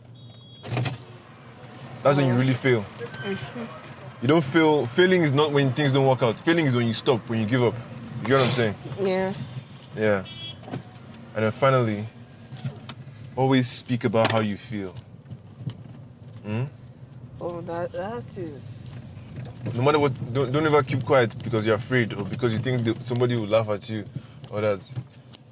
That's 2.01 2.17
when 2.17 2.27
you 2.27 2.33
really 2.33 2.53
fail. 2.53 2.85
You 4.21 4.27
don't 4.27 4.43
fail. 4.43 4.85
Failing 4.85 5.23
is 5.23 5.33
not 5.33 5.51
when 5.51 5.71
things 5.73 5.93
don't 5.93 6.05
work 6.05 6.21
out. 6.23 6.39
Failing 6.39 6.65
is 6.65 6.75
when 6.75 6.88
you 6.88 6.93
stop, 6.93 7.29
when 7.29 7.39
you 7.39 7.45
give 7.45 7.63
up. 7.63 7.75
You 8.21 8.27
get 8.27 8.33
what 8.35 8.43
I'm 8.45 8.51
saying? 8.51 8.75
Yeah. 9.01 9.33
Yeah. 9.97 10.23
And 11.35 11.45
then 11.45 11.51
finally, 11.51 12.05
always 13.35 13.69
speak 13.69 14.03
about 14.03 14.31
how 14.31 14.41
you 14.41 14.57
feel. 14.57 14.93
Hmm? 16.45 16.63
Oh, 17.39 17.62
that 17.62 17.91
that 17.93 18.38
is. 18.38 18.83
No 19.73 19.81
matter 19.81 20.00
what, 20.00 20.33
don't, 20.33 20.51
don't 20.51 20.65
ever 20.65 20.83
keep 20.83 21.05
quiet 21.05 21.41
because 21.41 21.65
you're 21.65 21.75
afraid 21.75 22.13
or 22.13 22.23
because 22.25 22.51
you 22.51 22.59
think 22.59 23.01
somebody 23.01 23.35
will 23.35 23.47
laugh 23.47 23.69
at 23.69 23.89
you 23.89 24.05
or 24.51 24.62
that, 24.62 24.81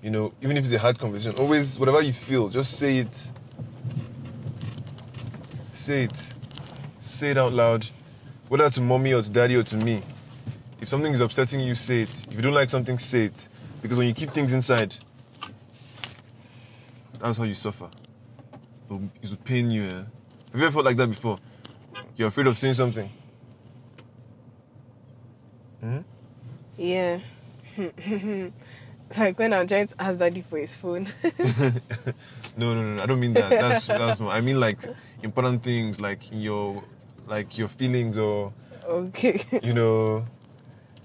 you 0.01 0.09
know, 0.09 0.33
even 0.41 0.57
if 0.57 0.63
it's 0.63 0.73
a 0.73 0.79
hard 0.79 0.97
conversation, 0.99 1.37
always, 1.39 1.77
whatever 1.77 2.01
you 2.01 2.13
feel, 2.13 2.49
just 2.49 2.77
say 2.77 2.99
it. 2.99 3.27
Say 5.73 6.03
it. 6.05 6.27
Say 6.99 7.31
it 7.31 7.37
out 7.37 7.53
loud, 7.53 7.87
whether 8.47 8.69
to 8.69 8.81
mommy 8.81 9.13
or 9.13 9.21
to 9.21 9.29
daddy 9.29 9.55
or 9.55 9.63
to 9.63 9.77
me. 9.77 10.01
If 10.79 10.87
something 10.87 11.13
is 11.13 11.21
upsetting 11.21 11.59
you, 11.59 11.75
say 11.75 12.01
it. 12.03 12.09
If 12.27 12.35
you 12.35 12.41
don't 12.41 12.53
like 12.53 12.69
something, 12.69 12.97
say 12.97 13.25
it. 13.25 13.47
Because 13.81 13.97
when 13.97 14.07
you 14.07 14.13
keep 14.13 14.31
things 14.31 14.53
inside, 14.53 14.95
that's 17.19 17.37
how 17.37 17.43
you 17.43 17.53
suffer. 17.53 17.85
It 17.85 18.93
will- 18.93 19.09
It 19.21 19.29
will 19.29 19.37
pain 19.37 19.69
you. 19.71 19.83
Eh? 19.83 19.93
Have 20.51 20.59
you 20.59 20.61
ever 20.63 20.71
felt 20.71 20.85
like 20.85 20.97
that 20.97 21.07
before? 21.07 21.37
You're 22.17 22.27
afraid 22.29 22.47
of 22.47 22.57
saying 22.57 22.73
something. 22.75 23.09
Hmm? 25.79 25.99
Yeah. 26.77 27.19
like 29.17 29.37
when 29.39 29.53
I'm 29.53 29.67
trying 29.67 29.87
to 29.87 30.01
ask 30.01 30.19
daddy 30.19 30.41
for 30.41 30.57
his 30.57 30.75
phone. 30.75 31.09
No, 32.57 32.73
no, 32.75 32.83
no. 32.83 33.01
I 33.01 33.05
don't 33.05 33.19
mean 33.19 33.33
that. 33.33 33.49
That's 33.49 33.87
that's. 33.87 34.19
I 34.21 34.41
mean 34.41 34.59
like 34.59 34.77
important 35.23 35.63
things, 35.63 36.01
like 36.01 36.19
your, 36.31 36.83
like 37.25 37.57
your 37.57 37.69
feelings, 37.69 38.17
or 38.17 38.51
okay. 38.85 39.39
you 39.63 39.73
know, 39.73 40.25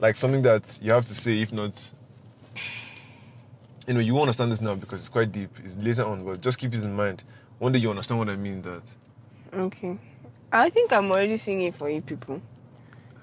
like 0.00 0.16
something 0.16 0.42
that 0.42 0.78
you 0.82 0.90
have 0.90 1.04
to 1.06 1.14
say. 1.14 1.40
If 1.40 1.52
not, 1.52 1.88
you 3.86 3.94
know, 3.94 4.00
you 4.00 4.12
won't 4.14 4.24
understand 4.24 4.50
this 4.50 4.60
now 4.60 4.74
because 4.74 5.00
it's 5.00 5.08
quite 5.08 5.30
deep. 5.30 5.50
It's 5.62 5.76
later 5.78 6.04
on, 6.04 6.24
but 6.24 6.40
just 6.40 6.58
keep 6.58 6.72
this 6.72 6.84
in 6.84 6.94
mind. 6.96 7.22
One 7.58 7.72
day 7.72 7.78
you 7.78 7.90
understand 7.90 8.18
what 8.18 8.28
I 8.28 8.36
mean. 8.36 8.62
That 8.62 8.82
Okay. 9.54 9.98
I 10.52 10.68
think 10.70 10.92
I'm 10.92 11.10
already 11.10 11.36
seeing 11.36 11.62
it 11.62 11.74
for 11.74 11.88
you 11.88 12.00
people. 12.00 12.42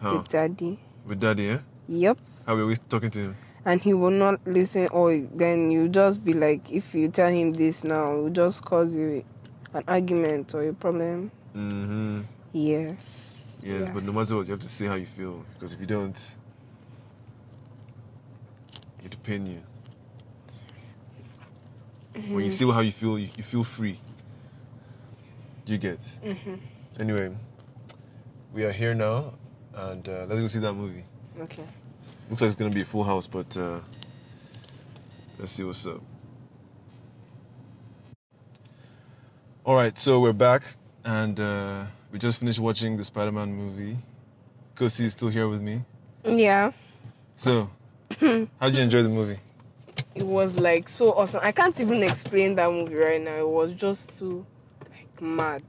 how 0.01 0.17
With 0.17 0.29
daddy. 0.29 0.79
with 1.05 1.19
daddy, 1.19 1.43
yeah. 1.43 1.59
Yep. 1.89 2.17
How 2.45 2.55
we 2.55 2.61
always 2.61 2.79
talking 2.79 3.11
to 3.11 3.19
him. 3.19 3.35
And 3.65 3.81
he 3.81 3.93
will 3.93 4.11
not 4.11 4.45
listen 4.45 4.87
or 4.89 5.17
then 5.17 5.71
you 5.71 5.87
just 5.87 6.23
be 6.25 6.33
like 6.33 6.69
if 6.71 6.93
you 6.93 7.07
tell 7.07 7.29
him 7.29 7.53
this 7.53 7.83
now, 7.83 8.13
it 8.13 8.21
will 8.21 8.29
just 8.29 8.63
cause 8.65 8.93
you 8.93 9.23
an 9.73 9.83
argument 9.87 10.53
or 10.53 10.67
a 10.67 10.73
problem. 10.73 11.31
Mm-hmm. 11.55 12.21
Yes. 12.51 13.59
Yes, 13.63 13.83
Yeah. 13.83 13.91
but 13.93 14.03
no 14.03 14.11
matter 14.11 14.35
what, 14.35 14.47
you 14.47 14.51
have 14.51 14.59
to 14.59 14.67
say 14.69 14.85
how 14.87 14.95
you 14.95 15.05
feel 15.05 15.45
because 15.53 15.71
if 15.73 15.79
you 15.79 15.85
don't, 15.87 16.35
it'll 19.05 19.19
pain 19.21 19.45
you. 19.45 19.61
When 22.29 22.43
you 22.43 22.51
say 22.51 22.65
how 22.69 22.81
you 22.81 22.91
feel, 22.91 23.17
you, 23.17 23.29
you 23.37 23.43
feel 23.43 23.63
free. 23.63 23.99
You 25.65 25.77
get. 25.77 25.99
Anyway, 26.99 27.33
we 28.53 28.65
are 28.65 28.71
here 28.71 28.93
now, 28.93 29.33
and 29.73 30.07
uh, 30.07 30.25
let's 30.27 30.41
go 30.41 30.47
see 30.47 30.59
that 30.59 30.73
movie. 30.73 31.05
Okay. 31.41 31.63
Looks 32.33 32.41
like 32.41 32.47
it's 32.47 32.55
gonna 32.55 32.71
be 32.71 32.81
a 32.81 32.85
full 32.85 33.03
house, 33.03 33.27
but 33.27 33.55
uh, 33.55 33.77
let's 35.37 35.51
see 35.51 35.63
what's 35.63 35.85
up. 35.85 36.01
All 39.63 39.75
right, 39.75 39.95
so 39.99 40.19
we're 40.19 40.33
back, 40.33 40.63
and 41.05 41.39
uh, 41.39 41.83
we 42.11 42.17
just 42.17 42.39
finished 42.39 42.57
watching 42.57 42.97
the 42.97 43.05
Spider-Man 43.05 43.53
movie. 43.53 43.97
Kosi 44.75 45.01
is 45.01 45.13
still 45.13 45.27
here 45.29 45.47
with 45.47 45.61
me. 45.61 45.83
Yeah. 46.25 46.71
So, 47.35 47.69
how 48.19 48.47
did 48.61 48.77
you 48.77 48.81
enjoy 48.81 49.03
the 49.03 49.09
movie? 49.09 49.37
It 50.15 50.25
was 50.25 50.59
like 50.59 50.89
so 50.89 51.13
awesome. 51.13 51.41
I 51.43 51.51
can't 51.51 51.79
even 51.79 52.01
explain 52.01 52.55
that 52.55 52.71
movie 52.71 52.95
right 52.95 53.21
now. 53.21 53.37
It 53.37 53.47
was 53.47 53.73
just 53.73 54.17
too 54.17 54.43
like 54.89 55.21
mad. 55.21 55.61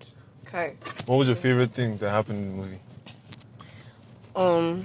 Okay. 0.46 0.76
What 1.04 1.16
was 1.16 1.28
your 1.28 1.36
favorite 1.36 1.74
thing 1.74 1.98
that 1.98 2.08
happened 2.08 2.38
in 2.38 2.56
the 2.56 2.62
movie? 2.62 2.78
um 4.36 4.84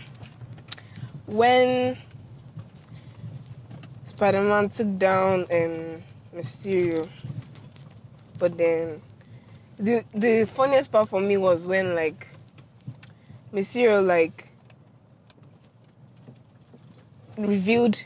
when 1.30 1.98
Spider-Man 4.06 4.70
took 4.70 4.98
down 4.98 5.42
um 5.54 6.04
Mysterio, 6.36 7.08
but 8.38 8.58
then 8.58 9.02
the 9.78 10.04
the 10.14 10.46
funniest 10.46 10.92
part 10.92 11.10
for 11.10 11.22
me 11.22 11.38
was 11.38 11.66
when 11.66 11.96
like 11.96 12.28
Mysterio 13.54 14.02
like 14.06 14.48
revealed 17.38 18.04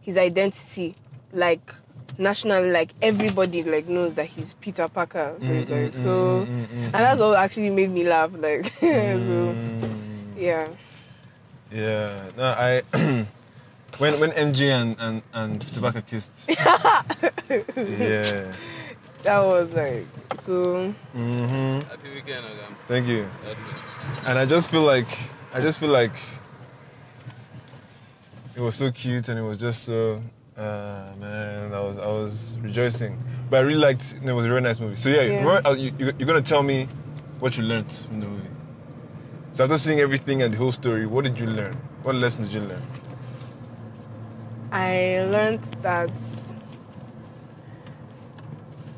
his 0.00 0.16
identity 0.18 0.94
like 1.32 1.74
nationally 2.18 2.70
like 2.70 2.92
everybody 3.02 3.62
like 3.62 3.88
knows 3.88 4.14
that 4.14 4.26
he's 4.26 4.54
Peter 4.54 4.88
Parker. 4.88 5.34
So 5.40 5.52
it's 5.52 5.68
mm, 5.68 5.72
mm, 5.72 5.84
like 5.84 5.92
mm, 5.92 5.96
so 5.96 6.48
and 6.84 6.92
that's 6.94 7.20
what 7.20 7.38
actually 7.38 7.70
made 7.70 7.90
me 7.90 8.08
laugh 8.08 8.30
like 8.34 8.72
so 8.80 9.56
yeah 10.36 10.68
Yeah, 11.72 12.30
no, 12.36 12.44
I 12.44 12.82
when 13.98 14.20
when 14.20 14.30
MJ 14.32 14.68
and 14.70 14.96
and 14.98 15.22
and 15.32 15.66
Tobacco 15.68 16.02
kissed. 16.02 16.32
yeah. 16.48 17.02
that 19.22 19.38
was 19.40 19.72
like 19.72 20.06
so 20.40 20.92
Mm-hmm. 21.16 21.88
Happy 21.88 22.10
weekend, 22.14 22.44
Agam. 22.44 22.74
Thank 22.88 23.06
you. 23.08 23.26
And 24.26 24.38
I 24.38 24.44
just 24.44 24.70
feel 24.70 24.82
like 24.82 25.08
I 25.54 25.60
just 25.60 25.80
feel 25.80 25.90
like 25.90 26.12
it 28.54 28.60
was 28.60 28.76
so 28.76 28.90
cute 28.90 29.28
and 29.28 29.38
it 29.38 29.42
was 29.42 29.58
just 29.58 29.84
so 29.84 30.22
uh, 30.56 31.10
man, 31.18 31.72
I 31.72 31.80
was 31.80 31.98
I 31.98 32.06
was 32.06 32.56
rejoicing. 32.60 33.18
But 33.48 33.58
I 33.58 33.60
really 33.60 33.78
liked 33.80 34.14
it 34.22 34.32
was 34.32 34.44
a 34.44 34.48
very 34.48 34.60
nice 34.60 34.80
movie. 34.80 34.96
So 34.96 35.08
yeah, 35.08 35.22
Yeah. 35.22 35.36
remember, 35.38 35.68
uh, 35.68 35.72
you, 35.74 35.92
you- 35.98 36.12
you're 36.18 36.26
gonna 36.26 36.42
tell 36.42 36.62
me 36.62 36.88
what 37.40 37.56
you 37.56 37.64
learned 37.64 37.90
from 37.92 38.20
the 38.20 38.26
movie. 38.26 38.48
So 39.54 39.64
after 39.64 39.76
seeing 39.76 40.00
everything 40.00 40.40
and 40.40 40.54
the 40.54 40.56
whole 40.56 40.72
story, 40.72 41.04
what 41.04 41.24
did 41.24 41.38
you 41.38 41.44
learn? 41.44 41.74
What 42.04 42.14
lesson 42.14 42.44
did 42.44 42.54
you 42.54 42.60
learn? 42.60 42.82
I 44.70 45.26
learned 45.28 45.62
that 45.82 46.10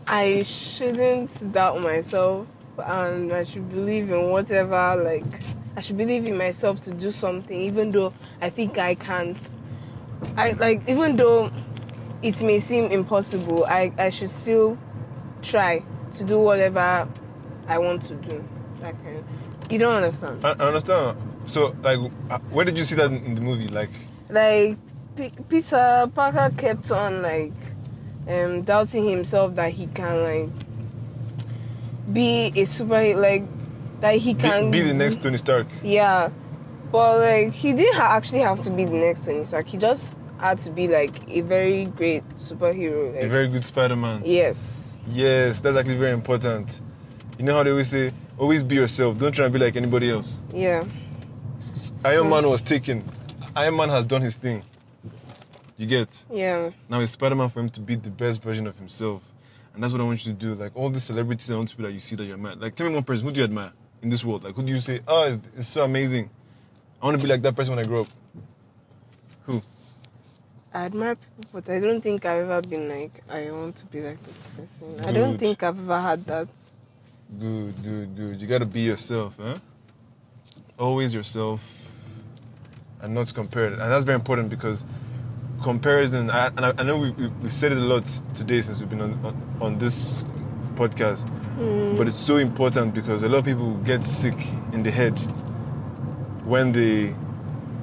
I 0.07 0.45
shouldn't 0.45 1.53
doubt 1.53 1.81
myself 1.81 2.47
and 2.79 3.33
I 3.33 3.43
should 3.43 3.69
believe 3.69 4.11
in 4.11 4.31
whatever 4.31 5.03
like 5.03 5.25
I 5.77 5.81
should 5.81 5.97
believe 5.97 6.25
in 6.27 6.37
myself 6.37 6.85
to 6.85 6.95
do 6.95 7.11
something 7.11 7.61
even 7.61 7.91
though 7.91 8.15
I 8.41 8.49
think 8.49 8.79
I 8.79 8.95
can't. 8.95 9.37
I 10.37 10.53
like 10.53 10.89
even 10.89 11.17
though 11.17 11.51
it 12.23 12.41
may 12.43 12.61
seem 12.61 12.93
impossible, 12.93 13.65
I, 13.65 13.93
I 13.99 14.09
should 14.09 14.31
still 14.31 14.79
try 15.43 15.83
to 16.13 16.25
do 16.25 16.39
whatever 16.39 17.09
I 17.67 17.79
want 17.79 18.03
to 18.03 18.15
do. 18.15 18.45
That 18.81 18.95
kind. 19.03 19.25
You 19.71 19.79
don't 19.79 19.95
understand. 20.03 20.45
I, 20.45 20.51
I 20.51 20.67
understand. 20.69 21.17
So, 21.47 21.75
like, 21.83 21.99
uh, 22.31 22.39
where 22.51 22.65
did 22.65 22.77
you 22.79 22.85
see 22.85 22.95
that 22.97 23.11
in 23.11 23.35
the 23.35 23.41
movie? 23.41 23.69
Like, 23.69 23.91
like 24.31 24.77
P- 25.17 25.33
Peter 25.49 26.11
Parker 26.15 26.51
kept 26.57 26.91
on 26.91 27.23
like 27.23 27.53
um, 28.29 28.63
doubting 28.63 29.09
himself 29.09 29.55
that 29.57 29.73
he 29.73 29.87
can 29.89 30.23
like 30.23 30.51
be 32.13 32.53
a 32.57 32.65
super 32.65 33.15
like 33.17 33.45
that 34.01 34.17
he 34.17 34.35
be, 34.35 34.41
can 34.41 34.71
be 34.71 34.81
the 34.83 34.95
next 34.95 35.23
Tony 35.23 35.39
Stark. 35.39 35.67
yeah 35.83 36.31
but 36.93 37.19
like 37.19 37.53
he 37.55 37.73
didn't 37.73 37.95
ha- 37.95 38.17
actually 38.17 38.41
have 38.41 38.61
to 38.61 38.71
be 38.71 38.85
the 38.85 38.93
next 38.93 39.25
Tony 39.25 39.45
Stark 39.45 39.67
he 39.67 39.79
just 39.79 40.15
had 40.39 40.59
to 40.59 40.71
be 40.71 40.89
like 40.89 41.13
a 41.29 41.41
very 41.41 41.87
great 41.87 42.23
superhero 42.37 43.15
A 43.23 43.29
very 43.29 43.49
good 43.49 43.65
Spider-Man. 43.65 44.23
yes 44.25 44.99
Yes, 45.07 45.61
that's 45.61 45.77
actually 45.77 45.99
very 45.99 46.13
important. 46.13 46.81
You 47.39 47.45
know 47.45 47.55
how 47.57 47.63
they 47.63 47.71
always 47.71 47.89
say, 47.91 48.13
always 48.39 48.63
be 48.63 48.77
yourself. 48.77 49.19
Don't 49.19 49.33
try 49.33 49.45
and 49.47 49.53
be 49.53 49.59
like 49.59 49.77
anybody 49.77 50.11
else. 50.11 50.41
yeah 50.53 50.85
Iron 52.05 52.29
Man 52.29 52.49
was 52.49 52.63
taken. 52.63 53.09
Iron 53.57 53.77
Man 53.77 53.89
has 53.89 54.05
done 54.07 54.23
his 54.23 54.37
thing. 54.37 54.63
You 55.77 55.87
get? 55.87 56.23
yeah 56.31 56.71
Now 56.89 57.01
it's 57.01 57.13
Spider-Man 57.13 57.49
for 57.49 57.61
him 57.61 57.71
to 57.71 57.81
be 57.81 57.97
the 57.97 58.11
best 58.11 58.41
version 58.43 58.67
of 58.67 58.77
himself. 58.79 59.23
And 59.75 59.83
that's 59.83 59.93
what 59.93 60.01
I 60.01 60.05
want 60.05 60.25
you 60.25 60.33
to 60.33 60.39
do. 60.39 60.55
Like 60.55 60.77
all 60.77 60.89
the 60.91 61.01
celebrities 61.01 61.51
I 61.51 61.57
want 61.57 61.69
to 61.69 61.77
be 61.77 61.83
that 61.85 61.93
you 61.93 62.01
see 62.01 62.15
that 62.17 62.25
you're 62.25 62.37
mad. 62.37 62.61
Like 62.61 62.75
tell 62.77 62.87
me 62.89 62.95
one 62.95 63.03
person, 63.03 63.27
who 63.27 63.33
do 63.33 63.41
you 63.41 63.45
admire 63.45 63.73
in 64.03 64.09
this 64.11 64.25
world? 64.25 64.45
Like 64.45 64.55
who 64.55 64.63
do 64.63 64.73
you 64.73 64.81
say, 64.81 65.01
oh, 65.09 65.25
it's, 65.25 65.49
it's 65.57 65.69
so 65.69 65.83
amazing. 65.85 66.31
I 67.03 67.07
want 67.07 67.17
to 67.19 67.23
be 67.23 67.29
like 67.29 67.43
that 67.43 67.57
person 67.57 67.75
when 67.75 67.85
I 67.85 67.89
grow 67.89 68.03
up. 68.03 68.09
Who? 69.47 69.63
I 70.73 70.85
admire 70.87 71.15
people 71.17 71.45
but 71.53 71.71
I 71.71 71.79
don't 71.81 72.01
think 72.01 72.25
I've 72.25 72.49
ever 72.49 72.61
been 72.69 72.89
like 72.89 73.23
I 73.29 73.51
want 73.51 73.77
to 73.77 73.87
be 73.87 74.01
like 74.01 74.19
this 74.25 74.37
person 74.57 75.07
I 75.09 75.13
don't 75.13 75.39
think 75.39 75.63
I've 75.63 75.79
ever 75.79 76.01
had 76.01 76.25
that 76.27 76.49
Good, 77.39 77.83
good, 77.83 78.17
good. 78.17 78.43
You 78.43 78.47
gotta 78.47 78.67
be 78.67 78.81
yourself, 78.81 79.39
huh? 79.43 79.57
Always 80.79 81.13
yourself 81.15 81.85
and 83.01 83.15
not 83.15 83.33
compared. 83.35 83.73
And 83.73 83.81
that's 83.81 84.05
very 84.05 84.15
important 84.17 84.51
because 84.51 84.85
comparison, 85.63 86.31
I, 86.31 86.49
and 86.49 86.61
I, 86.67 86.75
I 86.79 86.83
know 86.83 86.99
we, 86.99 87.11
we, 87.11 87.29
we've 87.29 87.53
said 87.53 87.73
it 87.73 87.79
a 87.79 87.81
lot 87.81 88.07
today 88.35 88.61
since 88.61 88.81
we've 88.81 88.91
been 88.91 89.01
on, 89.01 89.13
on, 89.25 89.57
on 89.61 89.79
this 89.79 90.25
podcast, 90.75 91.29
mm. 91.59 91.97
but 91.97 92.07
it's 92.07 92.19
so 92.19 92.37
important 92.37 92.95
because 92.95 93.23
a 93.23 93.29
lot 93.29 93.39
of 93.39 93.45
people 93.45 93.75
get 93.79 94.05
sick 94.05 94.37
in 94.73 94.83
the 94.83 94.91
head 94.91 95.19
when 96.45 96.73
they 96.73 97.15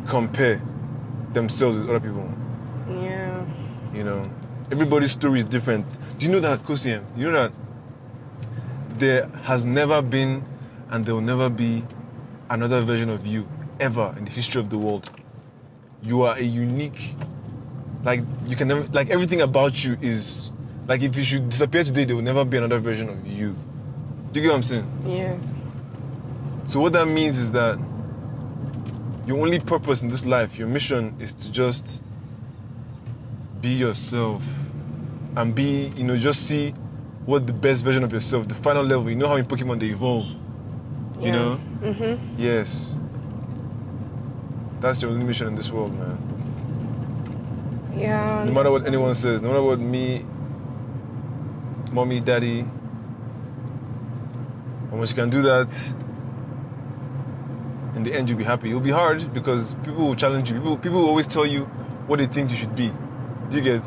compare 0.07 0.61
themselves 1.33 1.77
with 1.77 1.89
other 1.89 1.99
people. 1.99 2.29
yeah 2.89 3.45
You 3.93 4.03
know, 4.03 4.23
everybody's 4.71 5.11
story 5.11 5.39
is 5.39 5.45
different. 5.45 5.85
Do 6.19 6.25
you 6.25 6.31
know 6.31 6.39
that, 6.41 6.59
Kosiem? 6.63 7.03
You 7.17 7.31
know 7.31 7.49
that 7.49 7.57
there 9.01 9.27
has 9.43 9.65
never 9.65 10.01
been 10.01 10.45
and 10.91 11.05
there 11.05 11.15
will 11.15 11.21
never 11.21 11.49
be 11.49 11.83
another 12.51 12.81
version 12.81 13.09
of 13.09 13.25
you 13.25 13.47
ever 13.79 14.13
in 14.15 14.25
the 14.25 14.31
history 14.31 14.61
of 14.61 14.69
the 14.69 14.77
world. 14.77 15.09
You 16.03 16.21
are 16.21 16.37
a 16.37 16.43
unique, 16.43 17.15
like 18.03 18.21
you 18.45 18.55
can 18.55 18.67
never, 18.67 18.83
like 18.93 19.09
everything 19.09 19.41
about 19.41 19.83
you 19.83 19.97
is, 20.01 20.51
like 20.87 21.01
if 21.01 21.15
you 21.15 21.23
should 21.23 21.49
disappear 21.49 21.83
today, 21.83 22.05
there 22.05 22.15
will 22.15 22.23
never 22.23 22.45
be 22.45 22.57
another 22.57 22.77
version 22.77 23.09
of 23.09 23.25
you. 23.27 23.55
Do 24.31 24.39
you 24.39 24.43
get 24.45 24.49
what 24.49 24.57
I'm 24.57 24.63
saying? 24.63 25.03
yes 25.07 25.43
So 26.67 26.79
what 26.79 26.93
that 26.93 27.07
means 27.07 27.37
is 27.39 27.51
that 27.53 27.79
your 29.25 29.39
only 29.41 29.59
purpose 29.59 30.03
in 30.03 30.09
this 30.09 30.25
life, 30.27 30.57
your 30.59 30.67
mission 30.67 31.15
is 31.19 31.33
to 31.33 31.51
just 31.51 32.03
be 33.61 33.69
yourself 33.69 34.43
and 35.35 35.55
be, 35.55 35.91
you 35.95 36.03
know, 36.03 36.17
just 36.17 36.47
see 36.47 36.75
what 37.25 37.45
the 37.47 37.53
best 37.53 37.83
version 37.83 38.03
of 38.03 38.11
yourself, 38.11 38.47
the 38.47 38.55
final 38.55 38.83
level. 38.83 39.09
You 39.09 39.15
know 39.15 39.27
how 39.27 39.35
in 39.35 39.45
Pokemon 39.45 39.79
they 39.79 39.87
evolve. 39.87 40.25
You 41.19 41.27
Yeah. 41.27 41.31
know? 41.31 41.59
Mm-hmm. 41.81 42.35
Yes. 42.37 42.97
That's 44.79 45.01
your 45.01 45.11
only 45.11 45.25
mission 45.25 45.47
in 45.47 45.55
this 45.55 45.71
world, 45.71 45.93
man. 45.97 46.17
yeah 47.95 48.43
No 48.45 48.51
matter 48.51 48.71
what 48.71 48.85
anyone 48.87 49.13
says, 49.13 49.41
no 49.43 49.49
matter 49.49 49.61
what 49.61 49.79
me, 49.79 50.25
mommy, 51.91 52.19
daddy, 52.19 52.61
and 54.89 54.97
once 54.97 55.11
you 55.11 55.15
can 55.15 55.29
do 55.29 55.41
that, 55.43 55.93
in 57.95 58.03
the 58.03 58.13
end 58.13 58.27
you'll 58.29 58.37
be 58.39 58.43
happy. 58.43 58.69
It'll 58.69 58.79
be 58.81 58.89
hard 58.89 59.31
because 59.33 59.75
people 59.83 60.05
will 60.07 60.15
challenge 60.15 60.49
you. 60.49 60.57
People, 60.59 60.77
people 60.77 60.99
will 61.01 61.09
always 61.09 61.27
tell 61.27 61.45
you 61.45 61.65
what 62.07 62.17
they 62.19 62.25
think 62.25 62.49
you 62.49 62.57
should 62.57 62.75
be. 62.75 62.91
Do 63.49 63.57
you 63.57 63.63
get? 63.63 63.83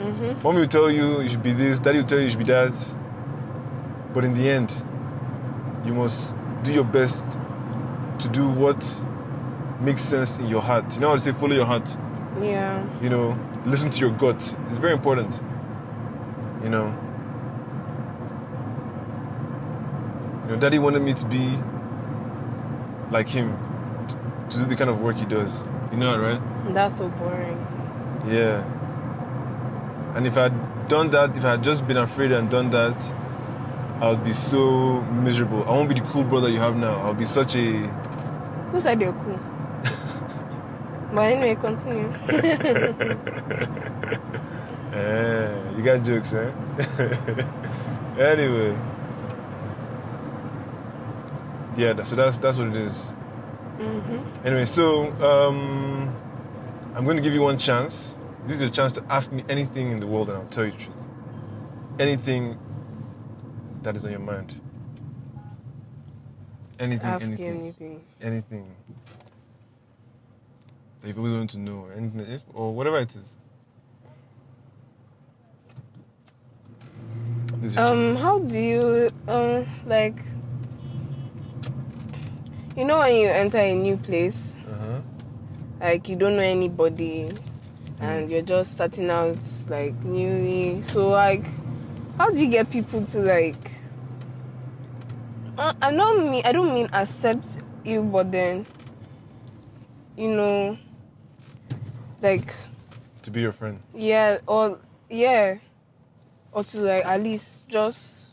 Mm-hmm. 0.00 0.42
Mommy 0.42 0.60
will 0.60 0.66
tell 0.66 0.90
you 0.90 1.20
you 1.20 1.28
should 1.28 1.42
be 1.42 1.52
this, 1.52 1.78
daddy 1.80 1.98
will 1.98 2.06
tell 2.06 2.18
you 2.18 2.24
you 2.24 2.30
should 2.30 2.38
be 2.38 2.44
that. 2.46 2.72
But 4.14 4.24
in 4.24 4.34
the 4.34 4.48
end, 4.48 4.72
you 5.84 5.92
must 5.94 6.36
do 6.62 6.72
your 6.72 6.84
best 6.84 7.24
to 8.18 8.28
do 8.28 8.48
what 8.50 8.82
makes 9.80 10.02
sense 10.02 10.38
in 10.38 10.48
your 10.48 10.62
heart. 10.62 10.94
You 10.94 11.00
know 11.00 11.08
how 11.10 11.14
to 11.14 11.20
say 11.20 11.32
follow 11.32 11.54
your 11.54 11.66
heart? 11.66 11.96
yeah 12.40 12.86
you 13.02 13.10
know, 13.10 13.36
listen 13.66 13.90
to 13.90 14.00
your 14.00 14.10
gut. 14.10 14.36
It's 14.68 14.78
very 14.78 14.92
important. 14.94 15.32
You 16.62 16.70
know. 16.70 16.86
You 20.44 20.54
know, 20.54 20.60
daddy 20.60 20.78
wanted 20.78 21.02
me 21.02 21.12
to 21.14 21.24
be 21.26 21.58
like 23.10 23.28
him, 23.28 23.56
t- 24.08 24.16
to 24.50 24.56
do 24.58 24.64
the 24.64 24.76
kind 24.76 24.90
of 24.90 25.00
work 25.02 25.16
he 25.16 25.24
does. 25.26 25.64
You 25.92 25.98
know 25.98 26.12
that, 26.12 26.20
right? 26.20 26.74
that's 26.74 26.98
so 26.98 27.08
boring 27.08 27.58
Yeah. 28.28 28.62
And 30.14 30.26
if 30.26 30.36
I 30.36 30.44
had 30.44 30.88
done 30.88 31.10
that, 31.10 31.36
if 31.36 31.44
I 31.44 31.52
had 31.52 31.62
just 31.62 31.86
been 31.86 31.96
afraid 31.96 32.32
and 32.32 32.50
done 32.50 32.70
that, 32.70 32.96
I 34.00 34.10
would 34.10 34.24
be 34.24 34.32
so 34.32 35.02
miserable. 35.02 35.62
I 35.64 35.70
won't 35.70 35.88
be 35.88 35.94
the 35.94 36.06
cool 36.06 36.24
brother 36.24 36.48
you 36.48 36.58
have 36.58 36.76
now. 36.76 37.00
I'll 37.02 37.14
be 37.14 37.26
such 37.26 37.54
a 37.56 37.86
Who 38.72 38.80
said 38.80 39.00
you're 39.00 39.12
cool? 39.12 39.38
but 41.14 41.20
anyway, 41.20 41.54
continue. 41.56 42.12
Eh, 44.92 45.76
you 45.76 45.84
got 45.84 46.02
jokes, 46.02 46.32
eh? 46.34 46.48
anyway. 48.18 48.76
Yeah, 51.76 52.02
so 52.02 52.16
that's 52.16 52.38
that's 52.38 52.58
what 52.58 52.66
it 52.68 52.76
is. 52.76 53.12
Anyway, 54.44 54.66
so 54.66 55.12
um, 55.22 56.12
I'm 56.96 57.04
going 57.04 57.16
to 57.16 57.22
give 57.22 57.32
you 57.32 57.42
one 57.42 57.56
chance. 57.56 58.18
This 58.46 58.56
is 58.56 58.62
a 58.62 58.70
chance 58.70 58.92
to 58.94 59.04
ask 59.08 59.30
me 59.32 59.44
anything 59.48 59.90
in 59.92 60.00
the 60.00 60.06
world, 60.06 60.28
and 60.28 60.38
I'll 60.38 60.46
tell 60.46 60.64
you 60.64 60.72
the 60.72 60.78
truth. 60.78 60.96
Anything 61.98 62.58
that 63.82 63.96
is 63.96 64.04
on 64.04 64.10
your 64.10 64.20
mind. 64.20 64.60
Anything, 66.78 67.06
Ask 67.06 67.26
anything, 67.26 67.60
anything. 67.60 68.00
anything 68.22 68.66
that 71.02 71.08
you've 71.08 71.18
always 71.18 71.32
wanted 71.34 71.50
to 71.50 71.58
know, 71.60 71.84
or 71.84 71.92
anything, 71.92 72.40
or 72.54 72.72
whatever 72.74 72.98
it 72.98 73.10
is. 73.14 73.22
This 77.60 77.72
is 77.72 77.76
your 77.76 77.84
Um, 77.84 78.16
how 78.16 78.38
do 78.38 78.58
you 78.58 79.08
um 79.28 79.66
like? 79.84 80.16
You 82.76 82.86
know 82.86 82.98
when 82.98 83.14
you 83.16 83.28
enter 83.28 83.58
a 83.58 83.74
new 83.74 83.98
place, 83.98 84.56
Uh-huh. 84.66 85.00
like 85.80 86.08
you 86.08 86.16
don't 86.16 86.36
know 86.36 86.42
anybody, 86.42 87.28
and 88.00 88.30
you're 88.30 88.42
just 88.42 88.72
starting 88.72 89.10
out 89.10 89.38
like 89.68 89.94
newly. 90.04 90.82
So 90.82 91.08
like, 91.10 91.44
how 92.16 92.30
do 92.30 92.40
you 92.40 92.48
get 92.48 92.70
people 92.70 93.04
to 93.04 93.20
like? 93.20 93.70
Uh, 95.58 95.74
I 95.82 95.92
don't 95.92 96.30
mean 96.30 96.42
I 96.44 96.52
don't 96.52 96.72
mean 96.72 96.88
accept 96.92 97.44
you, 97.84 98.02
but 98.02 98.32
then, 98.32 98.64
you 100.16 100.30
know, 100.34 100.78
like 102.22 102.54
To 103.22 103.30
be 103.30 103.42
your 103.42 103.52
friend. 103.52 103.80
Yeah, 103.94 104.38
or 104.46 104.78
yeah, 105.10 105.56
or 106.52 106.64
to 106.64 106.78
like 106.80 107.04
at 107.04 107.22
least 107.22 107.68
just 107.68 108.32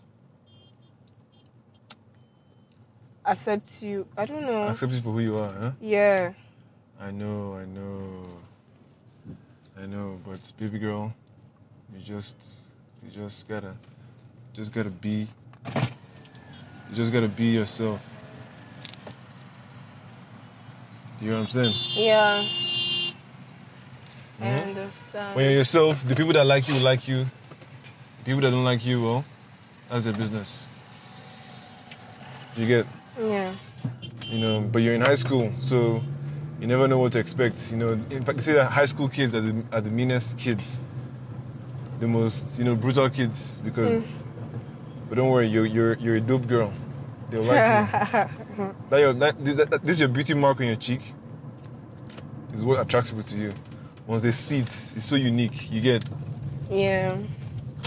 accept 3.26 3.84
you. 3.84 4.08
I 4.16 4.26
don't 4.26 4.46
know. 4.46 4.70
Accept 4.70 4.94
you 4.94 5.02
for 5.02 5.12
who 5.12 5.20
you 5.20 5.38
are, 5.38 5.52
huh? 5.52 5.72
Yeah, 5.82 6.32
I 7.02 7.12
know, 7.12 7.56
I 7.60 7.66
know. 7.66 8.24
I 9.82 9.86
know, 9.86 10.20
but 10.26 10.40
baby 10.60 10.80
girl, 10.80 11.14
you 11.94 12.00
just 12.04 12.38
you 13.04 13.12
just 13.12 13.48
gotta 13.48 13.74
just 14.54 14.72
gotta 14.74 14.90
be 14.90 15.28
you 16.90 16.96
just 16.96 17.14
gotta 17.14 17.28
be 17.28 17.46
yourself. 17.48 18.02
You 21.22 21.32
know 21.32 21.40
what 21.42 21.44
I'm 21.44 21.50
saying? 21.50 21.76
yeah. 21.96 22.46
I 24.40 24.44
Mhm. 24.46 24.62
understand. 24.68 25.36
When 25.36 25.46
you're 25.46 25.54
yourself, 25.56 26.08
the 26.08 26.16
people 26.16 26.34
that 26.34 26.46
like 26.46 26.68
you 26.68 26.76
will 26.76 26.82
like 26.84 27.08
you. 27.08 27.24
The 27.24 28.24
People 28.26 28.42
that 28.42 28.52
don't 28.52 28.64
like 28.64 28.86
you, 28.86 29.02
well, 29.02 29.26
that's 29.90 30.04
their 30.04 30.14
business. 30.14 30.68
You 32.56 32.68
get, 32.68 32.86
Yeah. 33.20 33.56
you 34.28 34.38
know, 34.40 34.62
but 34.62 34.80
you're 34.84 34.94
in 34.94 35.02
high 35.02 35.16
school, 35.16 35.52
so 35.60 36.04
you 36.60 36.68
never 36.68 36.88
know 36.88 36.98
what 37.00 37.12
to 37.14 37.20
expect. 37.20 37.72
You 37.72 37.78
know, 37.78 37.90
in 38.10 38.24
fact, 38.24 38.38
they 38.38 38.44
say 38.44 38.54
that 38.54 38.72
high 38.72 38.86
school 38.86 39.08
kids 39.10 39.34
are 39.36 39.42
the, 39.42 39.64
are 39.72 39.82
the 39.82 39.92
meanest 39.92 40.38
kids, 40.38 40.80
the 42.00 42.08
most, 42.08 42.58
you 42.60 42.66
know, 42.66 42.76
brutal 42.76 43.10
kids 43.10 43.60
because. 43.64 44.02
Hmm. 44.04 44.12
But 45.10 45.16
don't 45.16 45.30
worry, 45.30 45.48
you're 45.48 45.66
you're 45.66 45.94
you're 46.00 46.16
a 46.18 46.22
dope 46.22 46.48
girl. 46.48 46.74
They'll 47.30 47.44
like 47.44 47.56
you. 47.58 48.70
that 48.90 49.00
your, 49.00 49.14
that, 49.14 49.46
that, 49.46 49.70
that- 49.70 49.86
this 49.86 50.00
your 50.00 50.10
beauty 50.10 50.34
mark 50.34 50.60
on 50.60 50.68
your 50.68 50.76
cheek 50.76 51.14
is 52.54 52.64
what 52.66 52.80
attracts 52.82 53.10
people 53.10 53.24
to 53.24 53.38
you. 53.38 53.54
Once 54.06 54.22
they 54.24 54.32
see 54.32 54.58
it, 54.60 54.64
it's 54.96 55.06
so 55.06 55.16
unique. 55.16 55.72
You 55.72 55.80
get 55.82 56.04
Yeah. 56.70 57.18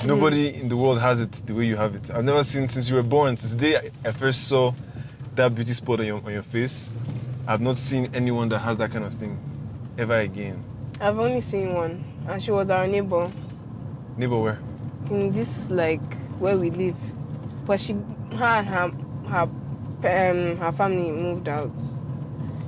nobody 0.06 0.54
in 0.54 0.68
the 0.70 0.76
world 0.76 0.98
has 1.00 1.20
it 1.20 1.33
the 1.33 1.54
way 1.54 1.64
you 1.66 1.76
have 1.76 1.94
it. 1.94 2.11
I've 2.11 2.24
never 2.24 2.42
seen 2.44 2.68
since 2.68 2.88
you 2.88 2.96
were 2.96 3.02
born. 3.02 3.37
Since 3.37 3.54
the 3.56 3.61
day 3.61 3.76
I, 3.76 4.09
I 4.09 4.12
first 4.12 4.48
saw 4.48 4.72
that 5.35 5.54
beauty 5.54 5.72
spot 5.74 6.00
on 6.00 6.06
your 6.06 6.22
on 6.24 6.33
your 6.33 6.42
face, 6.42 6.88
I've 7.51 7.61
not 7.61 7.77
seen 7.77 8.09
anyone 8.15 8.49
that 8.51 8.61
has 8.61 8.77
that 8.77 8.93
kind 8.93 9.05
of 9.05 9.13
thing 9.13 9.37
ever 9.99 10.17
again. 10.21 10.63
I've 11.01 11.19
only 11.19 11.41
seen 11.41 11.75
one, 11.75 12.05
and 12.29 12.41
she 12.41 12.53
was 12.53 12.71
our 12.71 12.87
neighbor 12.87 13.29
Neighbor, 14.17 14.39
where? 14.39 14.61
in 15.11 15.33
this 15.33 15.69
like 15.69 16.01
where 16.39 16.57
we 16.57 16.71
live. 16.71 16.95
But 17.67 17.81
she, 17.81 17.95
her, 18.37 18.45
and 18.45 18.67
her, 18.69 18.91
her, 19.31 19.43
um, 20.31 20.59
her 20.59 20.71
family 20.71 21.11
moved 21.11 21.49
out. 21.49 21.73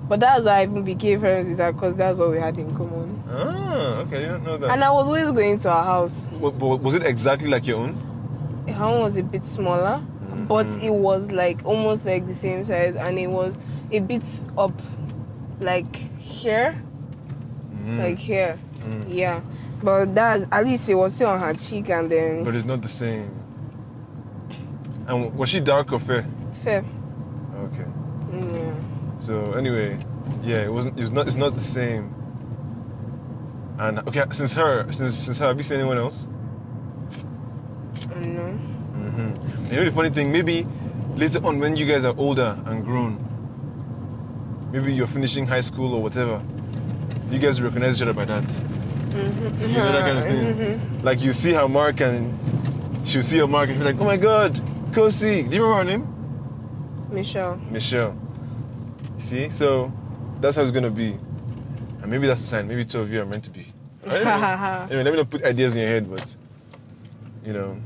But 0.09 0.19
that's 0.19 0.47
why 0.47 0.59
I 0.59 0.63
even 0.65 0.83
became 0.83 1.21
friends 1.21 1.49
with 1.49 1.59
her 1.59 1.71
because 1.71 1.95
that's 1.95 2.19
what 2.19 2.33
we 2.33 2.41
had 2.41 2.59
in 2.59 2.69
common. 2.77 3.23
Ah, 3.31 3.99
okay, 3.99 4.17
I 4.17 4.21
didn't 4.21 4.43
know 4.43 4.57
that. 4.57 4.69
And 4.73 4.83
I 4.83 4.91
was 4.91 5.07
always 5.07 5.31
going 5.31 5.61
to 5.61 5.71
her 5.73 5.83
house. 5.85 6.29
Wa- 6.33 6.51
but 6.51 6.79
was 6.79 6.95
it 6.95 7.05
exactly 7.07 7.49
like 7.49 7.69
your 7.69 7.79
own? 7.79 8.65
Her 8.67 8.91
one 8.91 9.03
was 9.03 9.17
a 9.17 9.23
bit 9.23 9.47
smaller, 9.47 10.03
but 10.49 10.67
it 10.83 10.91
was 10.91 11.31
like 11.33 11.65
almost 11.65 12.07
like 12.07 12.27
the 12.27 12.35
same 12.35 12.65
size, 12.65 12.97
and 12.97 13.19
it 13.19 13.29
was 13.29 13.57
a 13.91 14.01
bit 14.01 14.23
up, 14.57 14.73
like 15.61 15.95
here, 16.19 16.81
mm. 17.75 17.99
like 17.99 18.19
here, 18.19 18.59
mm. 18.81 19.13
yeah. 19.13 19.41
But 19.83 20.15
that 20.15 20.49
at 20.53 20.65
least 20.65 20.89
it 20.89 20.95
was 20.95 21.15
still 21.15 21.29
on 21.29 21.41
her 21.41 21.55
cheek, 21.55 21.91
and 21.91 22.11
then 22.11 22.45
But 22.45 22.55
it's 22.55 22.65
not 22.65 22.83
the 22.83 22.89
same. 22.89 23.31
And 25.07 25.35
was 25.35 25.49
she 25.49 25.61
dark 25.61 25.93
or 25.93 25.99
fair? 25.99 26.25
fair. 26.63 26.85
Okay. 27.57 27.87
Yeah. 28.33 28.75
So 29.19 29.53
anyway, 29.53 29.99
yeah, 30.43 30.63
it 30.63 30.73
wasn't. 30.73 30.99
It's 30.99 31.11
not. 31.11 31.27
It's 31.27 31.37
not 31.37 31.55
the 31.55 31.61
same. 31.61 32.15
And 33.79 33.99
okay, 34.01 34.25
since 34.33 34.55
her, 34.55 34.91
since 34.93 35.17
since 35.17 35.39
her, 35.39 35.49
have 35.49 35.57
you 35.57 35.65
seen 35.65 35.81
anyone 35.81 35.99
else? 35.99 36.29
Mm, 38.07 38.09
I 38.09 38.23
don't 38.23 38.35
know. 38.35 38.51
hmm 39.11 39.62
You 39.73 39.79
know 39.79 39.85
the 39.87 39.93
funny 39.93 40.11
thing, 40.11 40.31
maybe 40.31 40.67
later 41.17 41.43
on 41.47 41.59
when 41.59 41.77
you 41.77 41.87
guys 41.87 42.05
are 42.05 42.15
older 42.19 42.59
and 42.67 42.85
grown, 42.85 43.17
maybe 44.71 44.93
you're 44.93 45.07
finishing 45.07 45.47
high 45.47 45.63
school 45.63 45.95
or 45.95 46.03
whatever, 46.03 46.43
you 47.31 47.39
guys 47.39 47.59
recognize 47.63 47.97
each 47.97 48.03
other 48.03 48.13
by 48.13 48.27
that. 48.27 48.45
Mm-hmm. 48.45 49.63
You 49.63 49.69
know 49.69 49.93
that 49.93 50.03
kind 50.03 50.19
of 50.19 50.25
thing. 50.25 50.55
Mm-hmm. 50.55 51.07
Like 51.07 51.23
you 51.23 51.33
see 51.33 51.55
her 51.55 51.67
mark 51.69 52.03
and 52.03 52.39
she'll 53.09 53.23
see 53.23 53.39
your 53.39 53.49
mark 53.49 53.71
and 53.71 53.79
she'll 53.79 53.87
be 53.87 53.93
like, 53.95 54.03
oh 54.03 54.05
my 54.05 54.19
god, 54.19 54.57
Kosi. 54.93 55.49
Do 55.49 55.57
you 55.57 55.63
remember 55.63 55.75
her 55.77 55.85
name? 55.85 57.09
Michelle. 57.11 57.57
Michelle. 57.71 58.15
You 59.15 59.21
see? 59.21 59.49
So 59.49 59.91
that's 60.43 60.57
how 60.57 60.63
it's 60.65 60.71
gonna 60.71 60.91
be. 60.91 61.13
And 62.03 62.09
maybe 62.09 62.27
that's 62.27 62.43
a 62.43 62.47
sign. 62.47 62.69
Maybe 62.69 62.85
two 62.85 63.01
of 63.01 63.11
you 63.11 63.23
are 63.23 63.25
meant 63.25 63.45
to 63.45 63.51
be. 63.51 63.73
I 64.05 64.09
don't 64.11 64.25
know. 64.25 64.31
anyway, 64.91 65.03
let 65.05 65.11
me 65.13 65.17
not 65.17 65.31
put 65.31 65.43
ideas 65.45 65.77
in 65.77 65.81
your 65.81 65.89
head, 65.89 66.11
but 66.11 66.37
you 67.43 67.55
know. 67.55 67.81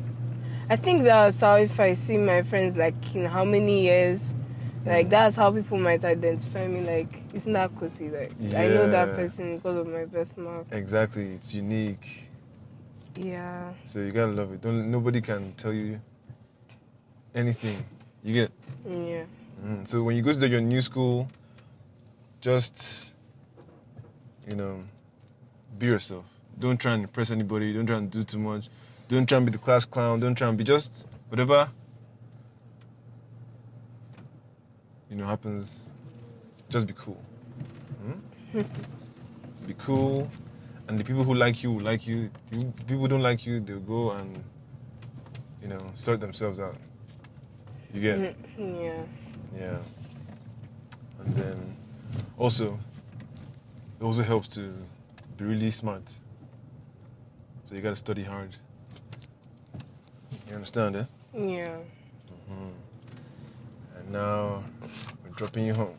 I 0.68 0.76
think 0.76 1.05
that's 1.05 1.40
how 1.40 1.57
if 1.57 1.79
I 1.79 1.94
see 1.94 2.18
my 2.18 2.42
friends 2.42 2.76
like 2.76 3.14
in 3.14 3.24
how 3.26 3.44
many 3.44 3.83
years, 3.83 4.35
like 4.85 5.09
that's 5.09 5.37
how 5.37 5.52
people 5.52 5.79
might 5.79 6.05
identify 6.05 6.66
me. 6.66 6.81
Like, 6.81 7.22
isn't 7.33 7.52
that 7.52 7.74
Kosi? 7.76 8.12
Like, 8.12 8.33
I 8.55 8.68
know 8.68 8.90
that 8.90 9.14
person 9.14 9.57
because 9.57 9.76
of 9.76 9.87
my 9.87 10.05
birthmark. 10.07 10.66
Exactly. 10.72 11.35
It's 11.35 11.55
unique. 11.55 12.29
Yeah. 13.16 13.72
So 13.85 14.00
you 14.00 14.11
gotta 14.11 14.33
love 14.33 14.52
it. 14.52 14.61
Don't 14.61 14.90
nobody 14.90 15.20
can 15.20 15.52
tell 15.55 15.72
you 15.72 16.00
anything. 17.35 17.85
You 18.24 18.35
get 18.35 18.52
Yeah. 18.85 19.24
Mm. 19.64 19.87
So 19.88 20.02
when 20.02 20.16
you 20.16 20.22
go 20.22 20.33
to 20.35 20.48
your 20.48 20.61
new 20.61 20.83
school, 20.83 21.31
just 22.40 23.14
you 24.48 24.57
know, 24.57 24.83
be 25.79 25.87
yourself. 25.87 26.24
Don't 26.59 26.81
try 26.81 26.94
and 26.94 27.05
impress 27.05 27.31
anybody. 27.31 27.72
Don't 27.72 27.87
try 27.87 27.98
and 27.98 28.11
do 28.11 28.24
too 28.24 28.38
much. 28.38 28.68
Don't 29.09 29.29
try 29.29 29.37
and 29.37 29.47
be 29.47 29.53
the 29.53 29.59
class 29.59 29.85
clown. 29.85 30.21
Don't 30.21 30.35
try 30.35 30.49
and 30.49 30.59
be 30.59 30.64
just 30.64 31.07
whatever 31.29 31.69
you 35.11 35.16
know 35.16 35.27
happens. 35.27 35.90
Just 36.69 36.87
be 36.87 36.92
cool. 36.92 37.21
Hmm? 38.03 38.62
be 39.66 39.75
cool, 39.79 40.31
and 40.88 40.99
the 40.99 41.05
people 41.05 41.25
who 41.25 41.35
like 41.35 41.62
you 41.62 41.73
will 41.73 41.85
like 41.85 42.07
you. 42.07 42.31
The 42.51 42.64
people 42.87 42.99
who 42.99 43.09
don't 43.09 43.23
like 43.23 43.47
you, 43.47 43.61
they'll 43.61 43.81
go 43.81 44.11
and 44.11 44.42
you 45.62 45.69
know 45.69 45.79
sort 45.95 46.21
themselves 46.21 46.61
out. 46.61 46.77
You 47.95 48.01
get. 48.01 48.19
it? 48.19 48.37
Yeah. 48.59 49.03
Yeah. 49.59 49.79
And 51.21 51.35
then 51.37 51.77
also, 52.37 52.79
it 54.01 54.05
also 54.05 54.23
helps 54.23 54.49
to 54.51 54.75
be 55.37 55.45
really 55.45 55.71
smart. 55.71 56.14
So 57.62 57.75
you 57.75 57.81
gotta 57.81 57.97
study 57.97 58.23
hard. 58.25 58.57
You 60.57 60.61
understand, 60.61 60.97
eh? 60.97 61.05
Yeah. 61.35 61.77
And 63.99 64.11
now 64.11 64.64
we're 65.23 65.31
dropping 65.37 65.66
you 65.66 65.75
home. 65.75 65.99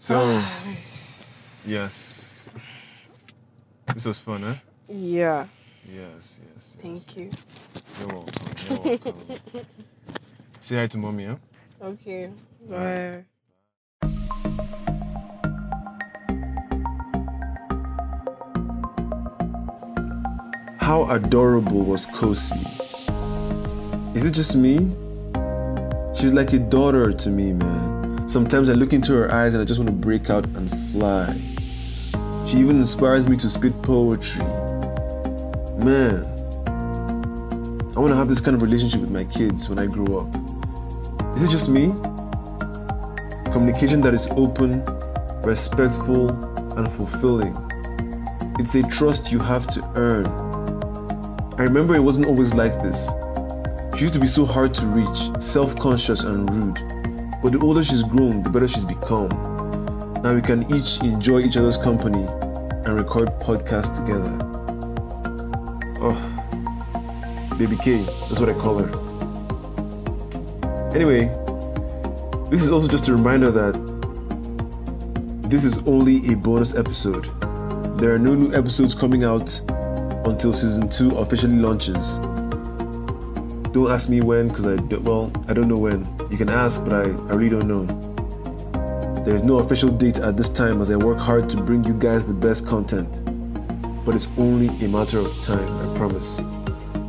So, 0.00 0.42
yes. 1.64 2.50
This 3.94 4.06
was 4.06 4.18
fun, 4.20 4.42
eh? 4.42 4.56
Yeah. 4.88 5.46
Yes, 5.88 6.40
yes, 6.42 6.42
yes. 6.42 6.76
Thank 6.82 7.16
you. 7.16 7.30
You're 8.00 8.08
welcome. 8.08 8.56
You're 8.68 8.80
welcome. 8.80 9.66
Say 10.60 10.74
hi 10.74 10.88
to 10.88 10.98
mommy, 10.98 11.26
huh? 11.26 11.36
Okay. 11.80 12.32
Bye. 12.68 13.24
How 20.90 21.08
adorable 21.08 21.84
was 21.84 22.08
Kosi? 22.08 22.66
Is 24.16 24.26
it 24.26 24.32
just 24.32 24.56
me? 24.56 24.90
She's 26.16 26.34
like 26.34 26.52
a 26.52 26.58
daughter 26.58 27.12
to 27.12 27.30
me, 27.30 27.52
man. 27.52 28.26
Sometimes 28.26 28.68
I 28.68 28.72
look 28.72 28.92
into 28.92 29.12
her 29.12 29.32
eyes 29.32 29.54
and 29.54 29.62
I 29.62 29.64
just 29.64 29.78
want 29.78 29.88
to 29.88 29.94
break 29.94 30.30
out 30.30 30.46
and 30.46 30.68
fly. 30.90 31.40
She 32.44 32.56
even 32.56 32.78
inspires 32.78 33.28
me 33.28 33.36
to 33.36 33.48
spit 33.48 33.80
poetry. 33.82 34.42
Man, 35.78 36.24
I 37.94 38.00
want 38.00 38.10
to 38.10 38.16
have 38.16 38.26
this 38.26 38.40
kind 38.40 38.56
of 38.56 38.62
relationship 38.62 39.00
with 39.00 39.12
my 39.12 39.22
kids 39.22 39.68
when 39.68 39.78
I 39.78 39.86
grow 39.86 40.18
up. 40.18 41.36
Is 41.36 41.44
it 41.44 41.52
just 41.52 41.68
me? 41.68 41.92
Communication 43.52 44.00
that 44.00 44.12
is 44.12 44.26
open, 44.32 44.84
respectful, 45.44 46.30
and 46.76 46.90
fulfilling. 46.90 47.56
It's 48.58 48.74
a 48.74 48.82
trust 48.88 49.30
you 49.30 49.38
have 49.38 49.68
to 49.68 49.88
earn. 49.94 50.49
I 51.60 51.64
remember 51.64 51.94
it 51.94 52.00
wasn't 52.00 52.24
always 52.24 52.54
like 52.54 52.72
this. 52.82 53.10
She 53.94 54.00
used 54.00 54.14
to 54.14 54.18
be 54.18 54.26
so 54.26 54.46
hard 54.46 54.72
to 54.72 54.86
reach, 54.86 55.42
self 55.42 55.78
conscious, 55.78 56.24
and 56.24 56.48
rude. 56.54 56.78
But 57.42 57.52
the 57.52 57.58
older 57.60 57.84
she's 57.84 58.02
grown, 58.02 58.42
the 58.42 58.48
better 58.48 58.66
she's 58.66 58.86
become. 58.86 59.28
Now 60.22 60.32
we 60.32 60.40
can 60.40 60.62
each 60.74 61.02
enjoy 61.02 61.40
each 61.40 61.58
other's 61.58 61.76
company 61.76 62.24
and 62.24 62.98
record 62.98 63.28
podcasts 63.40 63.94
together. 63.94 64.38
Oh, 66.00 66.16
Baby 67.58 67.76
K, 67.76 68.04
that's 68.30 68.40
what 68.40 68.48
I 68.48 68.54
call 68.54 68.78
her. 68.78 68.88
Anyway, 70.94 71.26
this 72.48 72.62
is 72.62 72.70
also 72.70 72.88
just 72.88 73.08
a 73.08 73.12
reminder 73.12 73.50
that 73.50 73.74
this 75.42 75.66
is 75.66 75.86
only 75.86 76.32
a 76.32 76.36
bonus 76.36 76.74
episode. 76.74 77.26
There 77.98 78.14
are 78.14 78.18
no 78.18 78.34
new 78.34 78.50
episodes 78.54 78.94
coming 78.94 79.24
out 79.24 79.60
until 80.24 80.52
season 80.52 80.88
two 80.88 81.16
officially 81.16 81.56
launches. 81.56 82.18
Don't 83.72 83.90
ask 83.90 84.08
me 84.08 84.20
when, 84.20 84.48
because 84.48 84.66
I 84.66 84.76
don't, 84.76 85.02
well, 85.02 85.32
I 85.48 85.52
don't 85.52 85.68
know 85.68 85.78
when. 85.78 86.06
You 86.30 86.36
can 86.36 86.48
ask, 86.50 86.82
but 86.84 86.92
I, 86.92 87.02
I 87.02 87.34
really 87.34 87.50
don't 87.50 87.68
know. 87.68 87.84
There 89.24 89.34
is 89.34 89.42
no 89.42 89.58
official 89.58 89.90
date 89.90 90.18
at 90.18 90.36
this 90.36 90.48
time 90.48 90.80
as 90.80 90.90
I 90.90 90.96
work 90.96 91.18
hard 91.18 91.48
to 91.50 91.56
bring 91.56 91.84
you 91.84 91.94
guys 91.94 92.26
the 92.26 92.34
best 92.34 92.66
content. 92.66 93.22
But 94.04 94.14
it's 94.14 94.28
only 94.38 94.68
a 94.84 94.88
matter 94.88 95.18
of 95.18 95.42
time, 95.42 95.68
I 95.78 95.96
promise. 95.96 96.40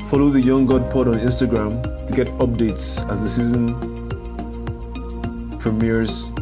Follow 0.10 0.30
the 0.30 0.42
Young 0.42 0.66
God 0.66 0.92
Pod 0.92 1.08
on 1.08 1.16
Instagram 1.16 1.82
to 2.06 2.14
get 2.14 2.28
updates 2.40 3.10
as 3.10 3.22
the 3.22 3.30
season 3.30 3.74
premieres 5.58 6.34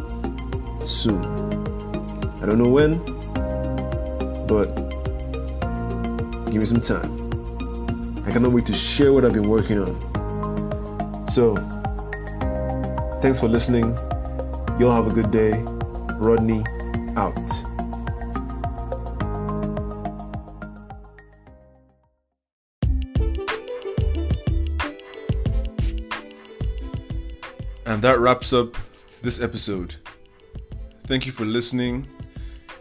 soon. 0.82 1.24
I 2.42 2.46
don't 2.46 2.58
know 2.58 2.68
when, 2.68 2.98
but 4.46 4.89
give 6.50 6.60
me 6.60 6.66
some 6.66 6.80
time. 6.80 7.10
I 8.26 8.32
cannot 8.32 8.52
wait 8.52 8.66
to 8.66 8.72
share 8.72 9.12
what 9.12 9.24
I've 9.24 9.32
been 9.32 9.48
working 9.48 9.78
on. 9.78 11.28
So, 11.28 11.56
Thanks 13.20 13.38
for 13.38 13.48
listening. 13.48 13.94
Y'all 14.78 14.92
have 14.92 15.06
a 15.06 15.12
good 15.12 15.30
day. 15.30 15.52
Rodney 16.14 16.64
out. 17.14 17.36
And 27.84 28.00
that 28.00 28.18
wraps 28.18 28.54
up 28.54 28.74
this 29.20 29.42
episode. 29.42 29.96
Thank 31.02 31.26
you 31.26 31.32
for 31.32 31.44
listening. 31.44 32.08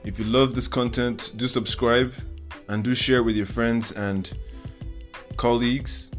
If 0.05 0.19
you 0.19 0.23
love 0.23 0.55
this 0.55 0.69
content, 0.69 1.33
do 1.35 1.49
subscribe 1.49 2.13
and 2.69 2.83
do 2.83 2.93
share 2.95 3.23
with 3.23 3.35
your 3.35 3.45
friends 3.45 3.91
and 3.91 4.31
colleagues. 5.35 6.11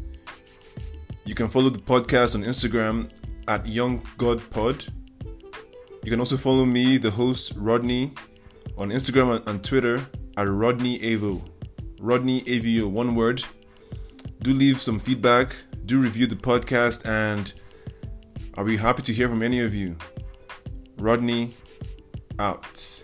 You 1.25 1.33
can 1.33 1.47
follow 1.47 1.69
the 1.69 1.79
podcast 1.79 2.35
on 2.35 2.43
Instagram 2.43 3.09
at 3.47 3.65
Young 3.65 4.05
God 4.17 4.47
Pod. 4.51 4.85
You 6.03 6.11
can 6.11 6.19
also 6.19 6.37
follow 6.37 6.65
me, 6.65 6.97
the 6.97 7.11
host 7.11 7.53
Rodney, 7.55 8.11
on 8.77 8.89
Instagram 8.89 9.45
and 9.47 9.63
Twitter 9.63 10.05
at 10.37 10.47
Rodney 10.47 10.99
Avo. 10.99 11.41
Rodney 11.99 12.41
Avo, 12.41 12.89
one 12.89 13.15
word. 13.15 13.43
Do 14.41 14.53
leave 14.53 14.81
some 14.81 14.99
feedback, 14.99 15.55
do 15.85 15.99
review 15.99 16.27
the 16.27 16.35
podcast, 16.35 17.05
and 17.05 17.53
I'll 18.57 18.65
be 18.65 18.77
happy 18.77 19.03
to 19.03 19.13
hear 19.13 19.29
from 19.29 19.43
any 19.43 19.61
of 19.61 19.73
you. 19.73 19.95
Rodney 20.97 21.53
out. 22.39 23.00